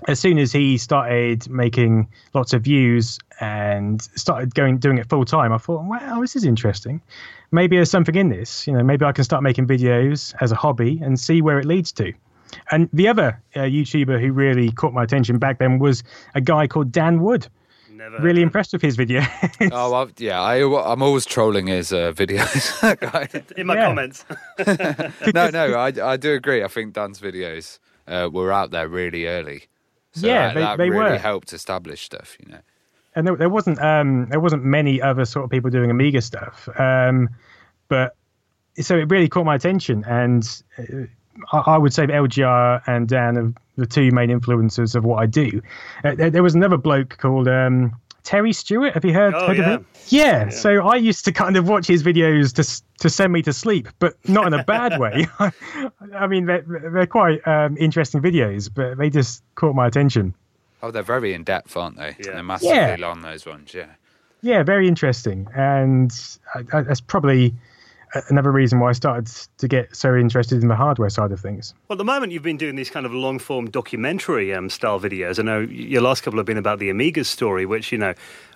[0.07, 5.25] as soon as he started making lots of views and started going doing it full
[5.25, 7.01] time, I thought, wow, this is interesting.
[7.51, 8.67] Maybe there's something in this.
[8.67, 11.65] You know, maybe I can start making videos as a hobby and see where it
[11.65, 12.13] leads to.
[12.71, 16.03] And the other uh, YouTuber who really caught my attention back then was
[16.35, 17.47] a guy called Dan Wood.
[17.89, 19.21] Never really impressed with his video.
[19.71, 22.73] oh well, yeah, I, I'm always trolling his uh, videos.
[23.57, 24.25] In my comments.
[25.33, 26.61] no, no, I, I do agree.
[26.61, 29.63] I think Dan's videos uh, were out there really early.
[30.15, 31.17] So yeah, that, they, that they really were.
[31.17, 32.59] helped establish stuff, you know.
[33.15, 36.67] And there, there wasn't um, there wasn't many other sort of people doing Amiga stuff,
[36.77, 37.29] um,
[37.87, 38.15] but
[38.79, 41.05] so it really caught my attention, and uh,
[41.51, 45.25] I, I would say LGR and Dan are the two main influences of what I
[45.25, 45.61] do.
[46.03, 47.93] Uh, there, there, was another bloke called um,
[48.25, 48.93] Terry Stewart.
[48.93, 49.63] Have you heard, oh, heard yeah.
[49.63, 49.87] of him?
[50.07, 53.41] Yeah, yeah, So I used to kind of watch his videos to to send me
[53.43, 55.27] to sleep, but not in a bad way.
[55.39, 60.33] I mean, they're, they're quite um, interesting videos, but they just caught my attention.
[60.83, 62.15] Oh, they're very in depth, aren't they?
[62.19, 62.33] Yeah.
[62.33, 62.95] They're massively Yeah.
[62.99, 63.21] long.
[63.21, 63.87] Those ones, yeah.
[64.41, 66.11] Yeah, very interesting, and
[66.53, 67.53] I, I, that's probably a-
[68.29, 71.73] another reason why I started to get so interested in the hardware side of things.
[71.87, 74.99] Well, at the moment, you've been doing these kind of long form documentary um, style
[74.99, 75.39] videos.
[75.39, 78.13] I know your last couple have been about the Amiga story, which, you know,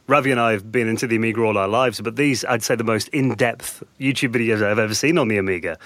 [0.08, 2.76] Ravi and I have been into the Amiga all our lives, but these, I'd say,
[2.76, 5.78] the most in depth YouTube videos I've ever seen on the Amiga.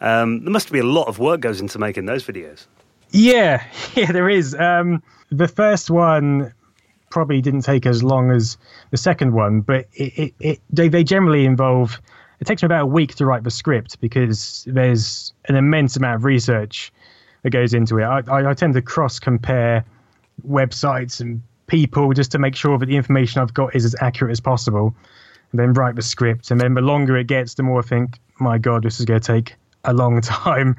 [0.00, 2.66] Um, there must be a lot of work goes into making those videos.
[3.10, 3.64] Yeah,
[3.94, 4.54] yeah, there is.
[4.54, 6.52] Um, the first one
[7.10, 8.56] probably didn't take as long as
[8.90, 12.00] the second one, but it, it, it they, they generally involve.
[12.40, 16.16] It takes me about a week to write the script because there's an immense amount
[16.16, 16.92] of research
[17.42, 18.04] that goes into it.
[18.04, 19.84] I, I, I tend to cross compare
[20.46, 24.32] websites and people just to make sure that the information I've got is as accurate
[24.32, 24.94] as possible,
[25.52, 26.50] and then write the script.
[26.50, 29.20] And then the longer it gets, the more I think, my God, this is going
[29.20, 30.76] to take a long time.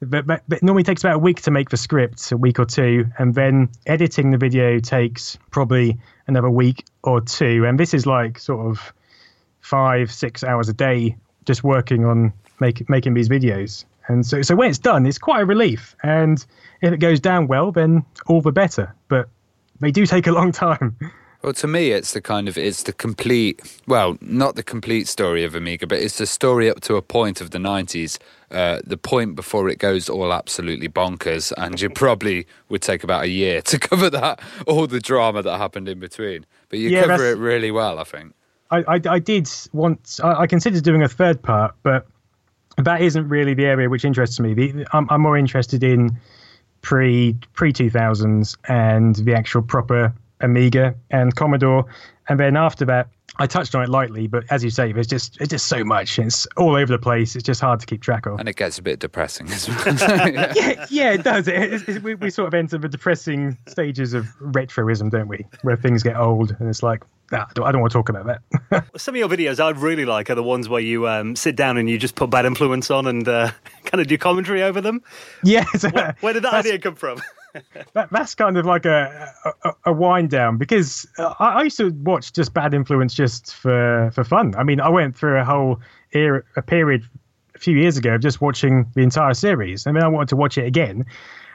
[0.00, 2.58] But, but, but it normally takes about a week to make the script, a week
[2.58, 7.64] or two, and then editing the video takes probably another week or two.
[7.66, 8.92] And this is like sort of
[9.64, 13.86] five, six hours a day just working on make, making these videos.
[14.08, 15.96] And so, so when it's done, it's quite a relief.
[16.02, 16.44] And
[16.82, 18.94] if it goes down well, then all the better.
[19.08, 19.30] But
[19.80, 20.96] they do take a long time.
[21.42, 23.80] Well, to me, it's the kind of it's the complete.
[23.86, 27.42] Well, not the complete story of Amiga, but it's the story up to a point
[27.42, 28.18] of the '90s.
[28.50, 33.24] Uh, the point before it goes all absolutely bonkers, and you probably would take about
[33.24, 36.46] a year to cover that, all the drama that happened in between.
[36.70, 38.32] But you Yeah, cover it really well, I think.
[38.70, 42.06] I, I, I did want, I, I considered doing a third part, but
[42.78, 44.54] that isn't really the area which interests me.
[44.54, 46.10] The, I'm, I'm more interested in
[46.82, 51.84] pre pre 2000s and the actual proper Amiga and Commodore.
[52.28, 55.40] And then after that, I touched on it lightly, but as you say, there's just
[55.40, 56.18] it's just so much.
[56.20, 57.34] It's all over the place.
[57.34, 58.38] It's just hard to keep track of.
[58.38, 59.84] And it gets a bit depressing as well.
[60.54, 61.48] yeah, yeah, it does.
[61.48, 65.44] It, it, it- we, we sort of enter the depressing stages of retroism, don't we?
[65.62, 68.08] Where things get old, and it's like, nah, I don't, I don't want to talk
[68.08, 68.84] about that.
[68.96, 71.76] Some of your videos I really like are the ones where you um, sit down
[71.78, 73.50] and you just put bad influence on and uh,
[73.84, 75.02] kind of do commentary over them.
[75.42, 75.84] yes.
[75.92, 77.20] Where, where did that idea come from?
[77.92, 79.32] that, that's kind of like a
[79.64, 83.54] a, a wind down because uh, I, I used to watch just Bad Influence just
[83.54, 84.54] for for fun.
[84.56, 85.80] I mean, I went through a whole
[86.12, 87.04] era, a period
[87.54, 90.36] a few years ago of just watching the entire series, and then I wanted to
[90.36, 91.06] watch it again.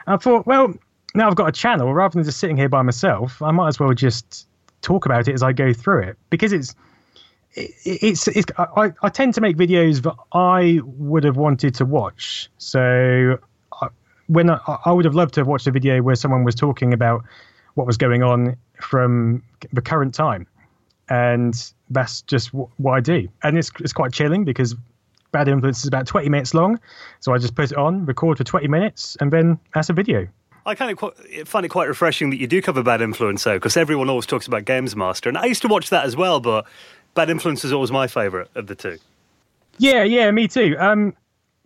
[0.06, 0.74] I thought, well,
[1.14, 1.92] now I've got a channel.
[1.92, 4.46] Rather than just sitting here by myself, I might as well just
[4.82, 6.74] talk about it as I go through it because it's.
[7.54, 11.84] it- It's, it's I, I tend to make videos that I would have wanted to
[11.84, 12.48] watch.
[12.58, 13.38] So
[14.28, 16.92] when I, I would have loved to have watched a video where someone was talking
[16.92, 17.24] about
[17.74, 20.46] what was going on from the current time,
[21.08, 21.54] and
[21.90, 23.28] that's just wh- what I do.
[23.42, 24.76] And it's it's quite chilling because
[25.32, 26.78] Bad Influence is about twenty minutes long,
[27.18, 30.28] so I just put it on, record for twenty minutes, and then that's a video.
[30.66, 33.56] I kind of quite, find it quite refreshing that you do cover Bad Influence, though,
[33.56, 35.28] because everyone always talks about Games Master.
[35.28, 36.66] And I used to watch that as well, but
[37.14, 38.98] Bad Influence is always my favourite of the two.
[39.78, 40.76] Yeah, yeah, me too.
[40.78, 41.14] Um,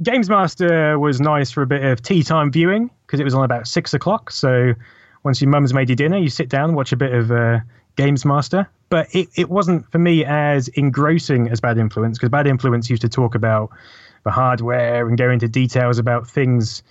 [0.03, 3.45] Games Master was nice for a bit of tea time viewing because it was on
[3.45, 4.30] about six o'clock.
[4.30, 4.74] So
[5.22, 7.61] once your mum's made you dinner, you sit down watch a bit of uh,
[7.97, 8.68] Games Master.
[8.90, 13.03] But it, it wasn't for me as engrossing as Bad Influence because Bad Influence used
[13.03, 13.70] to talk about
[14.24, 16.82] the hardware and go into details about things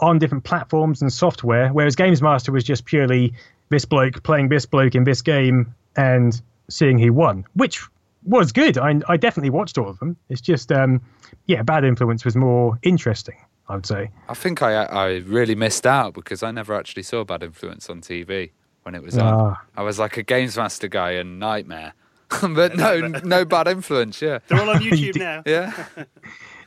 [0.00, 3.32] on different platforms and software, whereas Games Master was just purely
[3.68, 7.82] this bloke playing this bloke in this game and seeing who won, which
[8.24, 8.76] was good.
[8.78, 10.16] I, I definitely watched all of them.
[10.28, 11.00] It's just, um,
[11.46, 13.36] yeah, Bad Influence was more interesting,
[13.68, 14.10] I would say.
[14.28, 18.00] I think I I really missed out because I never actually saw Bad Influence on
[18.00, 18.50] TV
[18.82, 19.34] when it was on.
[19.34, 19.62] Ah.
[19.76, 21.94] I was like a Games Master guy and Knightmare.
[22.42, 24.20] but no, no bad influence.
[24.22, 25.42] Yeah, They're all on YouTube now.
[25.46, 25.84] yeah.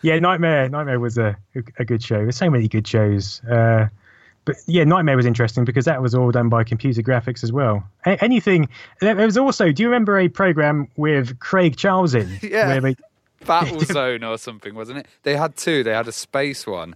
[0.05, 0.67] Yeah, Knightmare.
[0.67, 1.37] Knightmare was a
[1.79, 2.17] a good show.
[2.17, 3.41] There's so many good shows.
[3.49, 3.87] Uh,
[4.43, 7.85] but yeah, Knightmare was interesting because that was all done by computer graphics as well.
[8.05, 8.67] A- anything.
[8.99, 9.71] There there was also.
[9.71, 12.37] Do you remember a program with Craig Charles in?
[12.41, 12.67] Yeah.
[12.67, 12.95] Where they,
[13.45, 15.07] Battle Zone or something, wasn't it?
[15.23, 15.83] They had two.
[15.85, 16.95] They had a space one,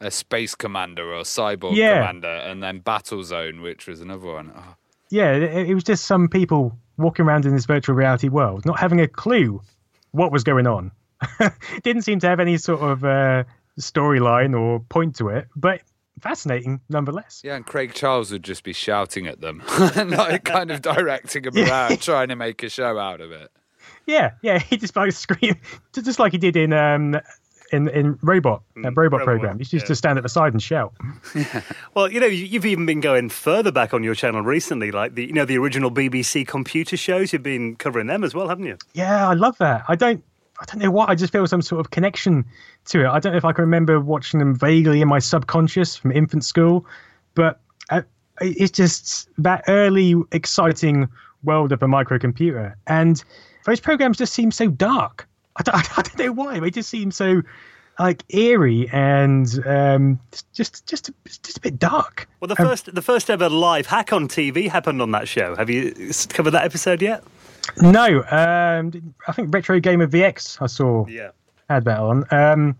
[0.00, 2.00] a space commander or cyborg Yeah.
[2.00, 4.50] commander, and then Battle Zone, which was another one.
[4.56, 4.74] Oh,
[5.08, 8.78] yeah, it, it was just some people walking around in this virtual reality world, not
[8.78, 9.60] having a clue
[10.12, 10.92] what was going on.
[11.82, 13.44] Didn't seem to have any sort of uh,
[13.78, 15.80] storyline or point to it, but
[16.20, 17.42] fascinating nonetheless.
[17.44, 19.62] Yeah, and Craig Charles would just be shouting at them
[19.96, 23.50] like kind of directing them around, trying to make a show out of it.
[24.06, 25.56] Yeah, yeah, he just like scream,
[25.92, 27.20] just like he did in um
[27.70, 29.58] in in Robot, uh, Robot Robot, program.
[29.58, 29.80] He used yeah.
[29.84, 30.92] to stand at the side and shout.
[31.94, 35.14] Well, you know, you- you've even been going further back on your channel recently, like
[35.14, 37.32] the you know the original BBC computer shows.
[37.32, 38.76] You've been covering them as well, haven't you?
[38.94, 39.84] Yeah, I love that.
[39.88, 40.22] I don't.
[40.60, 41.08] I don't know what.
[41.08, 42.44] I just feel some sort of connection
[42.86, 43.08] to it.
[43.08, 46.44] I don't know if I can remember watching them vaguely in my subconscious from infant
[46.44, 46.84] school,
[47.34, 48.02] but uh,
[48.40, 51.08] it's just that early, exciting
[51.44, 52.74] world of a microcomputer.
[52.86, 53.22] And
[53.64, 55.26] those programs just seem so dark.
[55.56, 56.60] I don't, I don't know why.
[56.60, 57.42] They just seem so
[57.98, 60.20] like eerie and um,
[60.54, 62.28] just just just a bit dark.
[62.40, 65.54] Well, the first the first ever live hack on TV happened on that show.
[65.56, 65.92] Have you
[66.30, 67.22] covered that episode yet?
[67.82, 71.30] No, um, I think Retro Game of VX I saw Yeah.
[71.68, 72.24] had that on.
[72.30, 72.74] Um,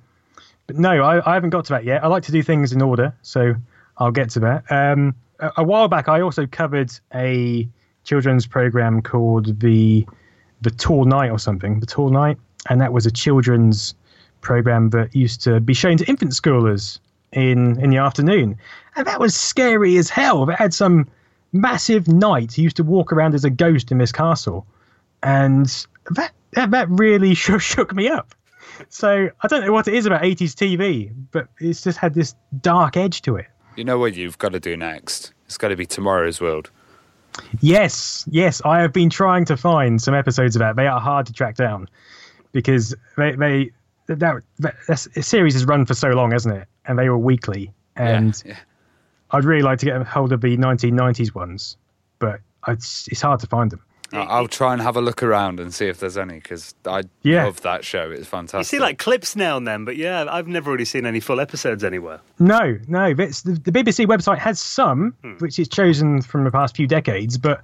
[0.66, 2.03] but no, I, I haven't got to that yet.
[2.03, 3.55] I like to do things in order, so
[3.99, 4.64] I'll get to that.
[4.73, 7.68] Um, a, a while back, I also covered a
[8.05, 10.07] children's program called the
[10.62, 13.94] the Tall Night or something, the Tall Night, and that was a children's
[14.40, 16.98] program that used to be shown to infant schoolers
[17.32, 18.56] in in the afternoon,
[18.96, 20.48] and that was scary as hell.
[20.48, 21.08] It had some
[21.52, 24.66] massive knight who used to walk around as a ghost in this castle,
[25.22, 25.66] and
[26.11, 28.34] that that, that really shook, shook me up.
[28.88, 32.34] So I don't know what it is about 80s TV, but it's just had this
[32.61, 33.46] dark edge to it.
[33.76, 35.32] You know what you've got to do next?
[35.46, 36.70] It's got to be Tomorrow's World.
[37.61, 40.76] Yes, yes, I have been trying to find some episodes of that.
[40.76, 41.88] They are hard to track down.
[42.53, 43.70] Because they they
[44.07, 46.66] that, that, that series has run for so long, hasn't it?
[46.86, 48.59] And they were weekly, and yeah, yeah.
[49.30, 51.76] I'd really like to get a hold of the 1990s ones,
[52.18, 53.80] but it's, it's hard to find them.
[54.12, 57.03] I- I'll try and have a look around and see if there's any because I
[57.22, 57.44] Yeah.
[57.44, 58.11] love that show.
[58.11, 58.72] It's fantastic.
[58.72, 61.38] You see like clips now and then, but yeah, I've never really seen any full
[61.38, 62.18] episodes anywhere.
[62.40, 63.05] No, no.
[63.16, 65.34] It's, the, the BBC website has some, Hmm.
[65.34, 67.62] which is chosen from the past few decades, but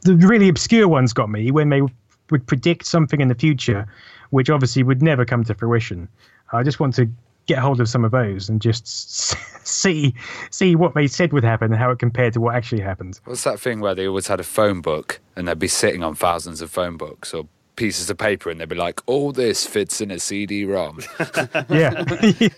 [0.00, 1.82] the really obscure ones got me when they
[2.30, 3.86] would predict something in the future,
[4.34, 6.08] which obviously would never come to fruition.
[6.52, 7.08] I just want to
[7.46, 8.86] get hold of some of those and just
[9.66, 10.14] see
[10.50, 13.20] see what they said would happen and how it compared to what actually happened.
[13.24, 16.14] What's that thing where they always had a phone book and they'd be sitting on
[16.14, 20.00] thousands of phone books or pieces of paper and they'd be like, all this fits
[20.00, 21.00] in a CD-ROM.
[21.68, 22.04] Yeah.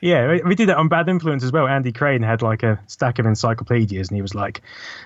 [0.00, 1.68] Yeah, we- we did that on Bad Influence as well.
[1.68, 4.60] Andy Crane had like a stack of encyclopedias, and he was like,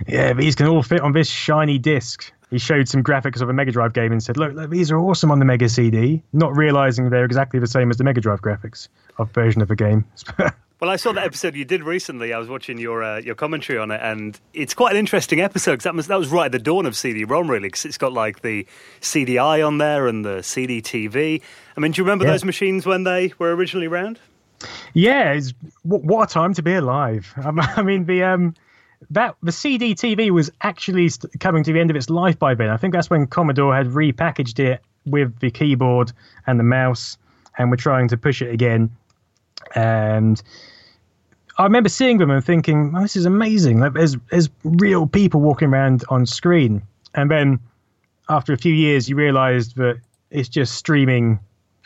[0.08, 3.52] "Yeah, these can all fit on this shiny disc." He showed some graphics of a
[3.52, 6.54] Mega Drive game and said, "Look, look these are awesome on the Mega CD," not
[6.56, 8.88] realizing they're exactly the same as the Mega Drive graphics
[9.18, 10.04] of version of the game.
[10.80, 12.32] Well, I saw that episode you did recently.
[12.32, 15.72] I was watching your uh, your commentary on it, and it's quite an interesting episode
[15.72, 17.68] because that was that was right at the dawn of CD-ROM, really.
[17.68, 18.66] Because it's got like the
[19.02, 21.42] CDI on there and the CD-TV.
[21.76, 22.30] I mean, do you remember Yeah.
[22.30, 24.20] those machines when they were originally around?
[24.94, 27.30] yeah, it's, what, what a time to be alive.
[27.44, 28.54] I mean, the um,
[29.08, 32.68] that the CD TV was actually coming to the end of its life by then.
[32.68, 36.12] I think that's when Commodore had repackaged it with the keyboard
[36.46, 37.16] and the mouse,
[37.56, 38.90] and were trying to push it again.
[39.74, 40.42] And
[41.56, 43.80] I remember seeing them and thinking, oh, "This is amazing!
[43.80, 46.82] Like, there's there's real people walking around on screen."
[47.14, 47.58] And then
[48.28, 49.98] after a few years, you realised that
[50.30, 51.40] it's just streaming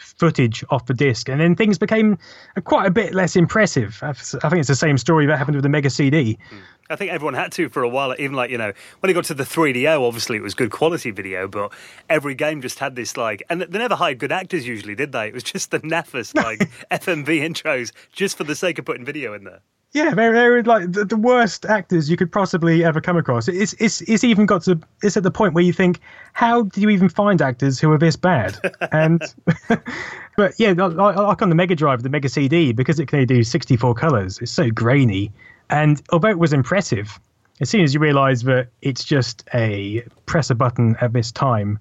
[0.04, 2.18] footage off the disc, and then things became
[2.56, 3.98] uh, quite a bit less impressive.
[4.02, 6.38] I think it's the same story that happened with the Mega CD.
[6.50, 6.58] Hmm.
[6.90, 8.14] I think everyone had to for a while.
[8.18, 11.10] Even like you know, when it got to the 3DO, obviously it was good quality
[11.10, 11.72] video, but
[12.08, 15.28] every game just had this like, and they never hired good actors usually, did they?
[15.28, 16.58] It was just the naffest like
[16.90, 19.60] FMV intros just for the sake of putting video in there.
[19.94, 23.46] Yeah, they're, they're like the, the worst actors you could possibly ever come across.
[23.46, 26.00] It's it's it's even got to it's at the point where you think,
[26.32, 28.58] how do you even find actors who are this bad?
[28.92, 29.22] And
[30.36, 33.26] but yeah, like, like on the Mega Drive, the Mega CD, because it can only
[33.26, 35.30] do 64 colors, it's so grainy.
[35.70, 37.18] And although it was impressive,
[37.60, 41.78] as soon as you realise that it's just a press a button at this time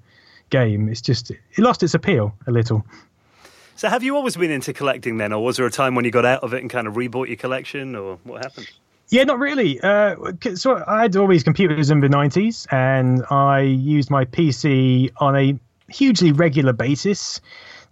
[0.51, 2.85] game, it's just it lost its appeal a little.
[3.75, 6.11] So have you always been into collecting then, or was there a time when you
[6.11, 8.69] got out of it and kind of rebought your collection, or what happened?
[9.09, 9.79] Yeah, not really.
[9.81, 10.15] Uh,
[10.55, 15.59] so I had always computers in the 90s, and I used my PC on a
[15.91, 17.41] hugely regular basis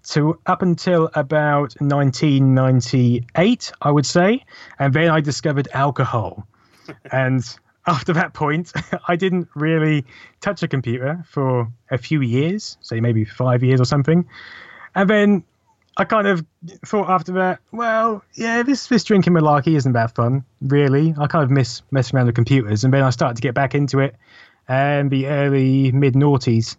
[0.03, 4.43] to up until about 1998, I would say.
[4.79, 6.47] And then I discovered alcohol.
[7.11, 7.43] and
[7.87, 8.73] after that point,
[9.07, 10.05] I didn't really
[10.39, 14.27] touch a computer for a few years, say maybe five years or something.
[14.95, 15.43] And then
[15.97, 16.45] I kind of
[16.85, 21.13] thought after that, well, yeah, this this drinking malarkey isn't that fun, really.
[21.17, 23.75] I kind of miss messing around with computers, and then I started to get back
[23.75, 24.15] into it,
[24.67, 26.77] and the early mid noughties,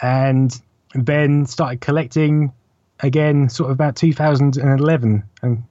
[0.00, 0.58] and
[0.94, 2.52] then started collecting
[3.00, 5.62] again, sort of about 2011, and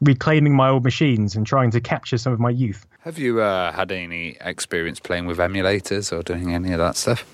[0.00, 2.86] reclaiming my old machines and trying to capture some of my youth.
[3.00, 7.24] Have you uh, had any experience playing with emulators or doing any of that stuff?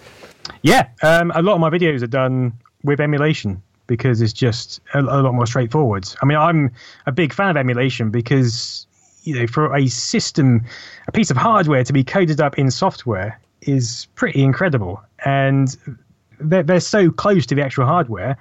[0.63, 5.01] Yeah, um, a lot of my videos are done with emulation because it's just a,
[5.01, 6.09] a lot more straightforward.
[6.23, 6.71] I mean, I'm
[7.07, 8.87] a big fan of emulation because
[9.25, 10.65] you know, for a system,
[11.09, 15.77] a piece of hardware to be coded up in software is pretty incredible, and
[16.39, 18.39] they're, they're so close to the actual hardware.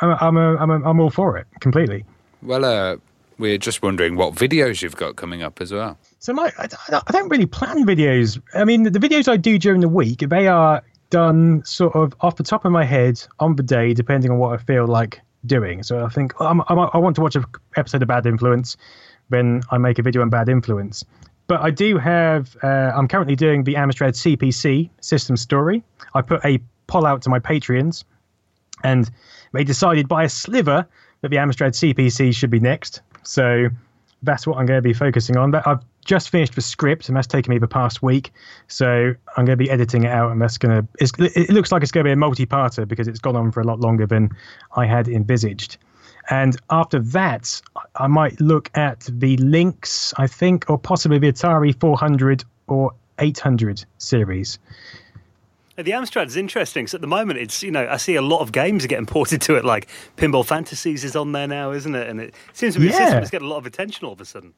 [0.00, 2.04] I'm I'm, a, I'm, a, I'm all for it completely.
[2.42, 2.96] Well, uh,
[3.38, 5.96] we're just wondering what videos you've got coming up as well.
[6.18, 8.42] So my, I, I don't really plan videos.
[8.52, 10.82] I mean, the videos I do during the week, they are
[11.12, 14.58] done sort of off the top of my head on the day, depending on what
[14.58, 15.82] I feel like doing.
[15.82, 17.44] So I think I'm, I'm, I want to watch an
[17.76, 18.78] episode of Bad Influence,
[19.28, 21.04] then I make a video on Bad Influence.
[21.48, 22.56] But I do have.
[22.62, 25.84] Uh, I'm currently doing the Amstrad CPC system story.
[26.14, 28.04] I put a poll out to my Patreons,
[28.82, 29.10] and
[29.52, 30.86] they decided by a sliver
[31.20, 33.02] that the Amstrad CPC should be next.
[33.22, 33.68] So
[34.22, 35.50] that's what I'm going to be focusing on.
[35.50, 38.32] But I've just finished the script, and that's taken me the past week.
[38.68, 40.88] So I'm going to be editing it out, and that's going to.
[40.98, 43.60] It's, it looks like it's going to be a multi-parter because it's gone on for
[43.60, 44.30] a lot longer than
[44.76, 45.76] I had envisaged.
[46.30, 47.60] And after that,
[47.96, 53.84] I might look at the Lynx, I think, or possibly the Atari 400 or 800
[53.98, 54.58] series.
[55.76, 58.40] The Amstrad is interesting because at the moment it's you know I see a lot
[58.40, 59.64] of games are getting ported to it.
[59.64, 62.08] Like Pinball Fantasies is on there now, isn't it?
[62.08, 62.98] And it seems to be a Yeah.
[62.98, 64.52] system that's getting a lot of attention all of a sudden.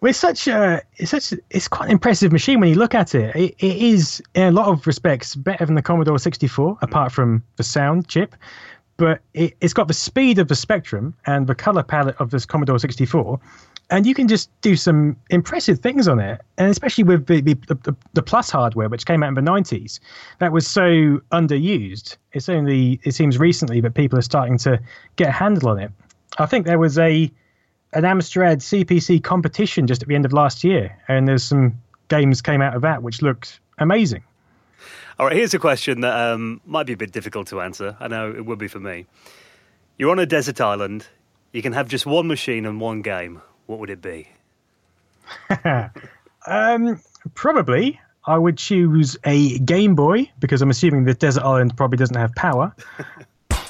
[0.00, 3.14] Well, it's such a it's such it's quite an impressive machine when you look at
[3.14, 3.36] it.
[3.36, 3.54] it.
[3.58, 7.62] It is in a lot of respects better than the Commodore 64, apart from the
[7.62, 8.34] sound chip.
[8.96, 12.46] But it, it's got the speed of the Spectrum and the color palette of this
[12.46, 13.40] Commodore 64,
[13.90, 16.40] and you can just do some impressive things on it.
[16.56, 20.00] And especially with the the, the, the Plus hardware, which came out in the 90s,
[20.38, 22.16] that was so underused.
[22.32, 24.80] It's only it seems recently that people are starting to
[25.16, 25.90] get a handle on it.
[26.38, 27.30] I think there was a
[27.92, 32.42] an Amstrad CPC competition just at the end of last year, and there's some games
[32.42, 34.22] came out of that which looked amazing.
[35.18, 37.96] All right, here's a question that um, might be a bit difficult to answer.
[38.00, 39.06] I know it would be for me.
[39.98, 41.06] You're on a desert island.
[41.52, 43.42] You can have just one machine and one game.
[43.66, 44.28] What would it be?
[46.46, 47.00] um,
[47.34, 52.16] probably I would choose a Game Boy because I'm assuming the desert island probably doesn't
[52.16, 52.74] have power,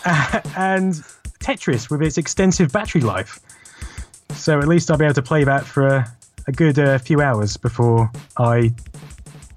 [0.04, 0.94] uh, and
[1.40, 3.40] Tetris with its extensive battery life.
[4.34, 6.16] So at least I'll be able to play that for a,
[6.46, 8.72] a good uh, few hours before I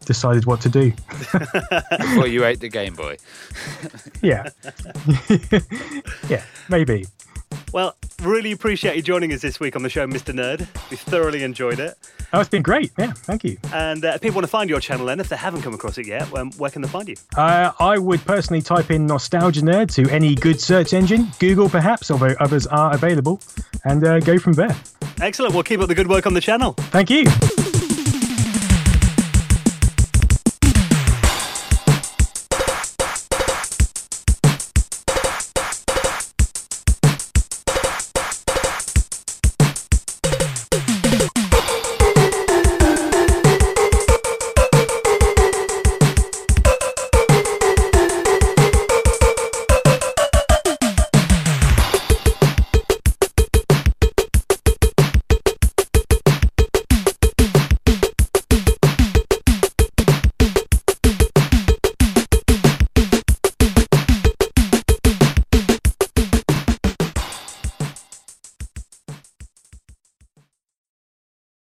[0.06, 0.92] decided what to do.
[1.98, 3.18] Before you ate the Game Boy.
[4.22, 4.50] yeah.
[6.30, 7.06] yeah, maybe.
[7.74, 10.32] Well, really appreciate you joining us this week on the show, Mr.
[10.32, 10.60] Nerd.
[10.92, 11.98] We thoroughly enjoyed it.
[12.32, 12.92] Oh, it's been great.
[13.00, 13.58] Yeah, thank you.
[13.74, 15.98] And uh, if people want to find your channel, then, if they haven't come across
[15.98, 17.16] it yet, um, where can they find you?
[17.36, 22.12] Uh, I would personally type in Nostalgia Nerd to any good search engine, Google perhaps,
[22.12, 23.42] although others are available,
[23.86, 24.76] and uh, go from there.
[25.20, 25.56] Excellent.
[25.56, 26.74] We'll keep up the good work on the channel.
[26.74, 27.26] Thank you.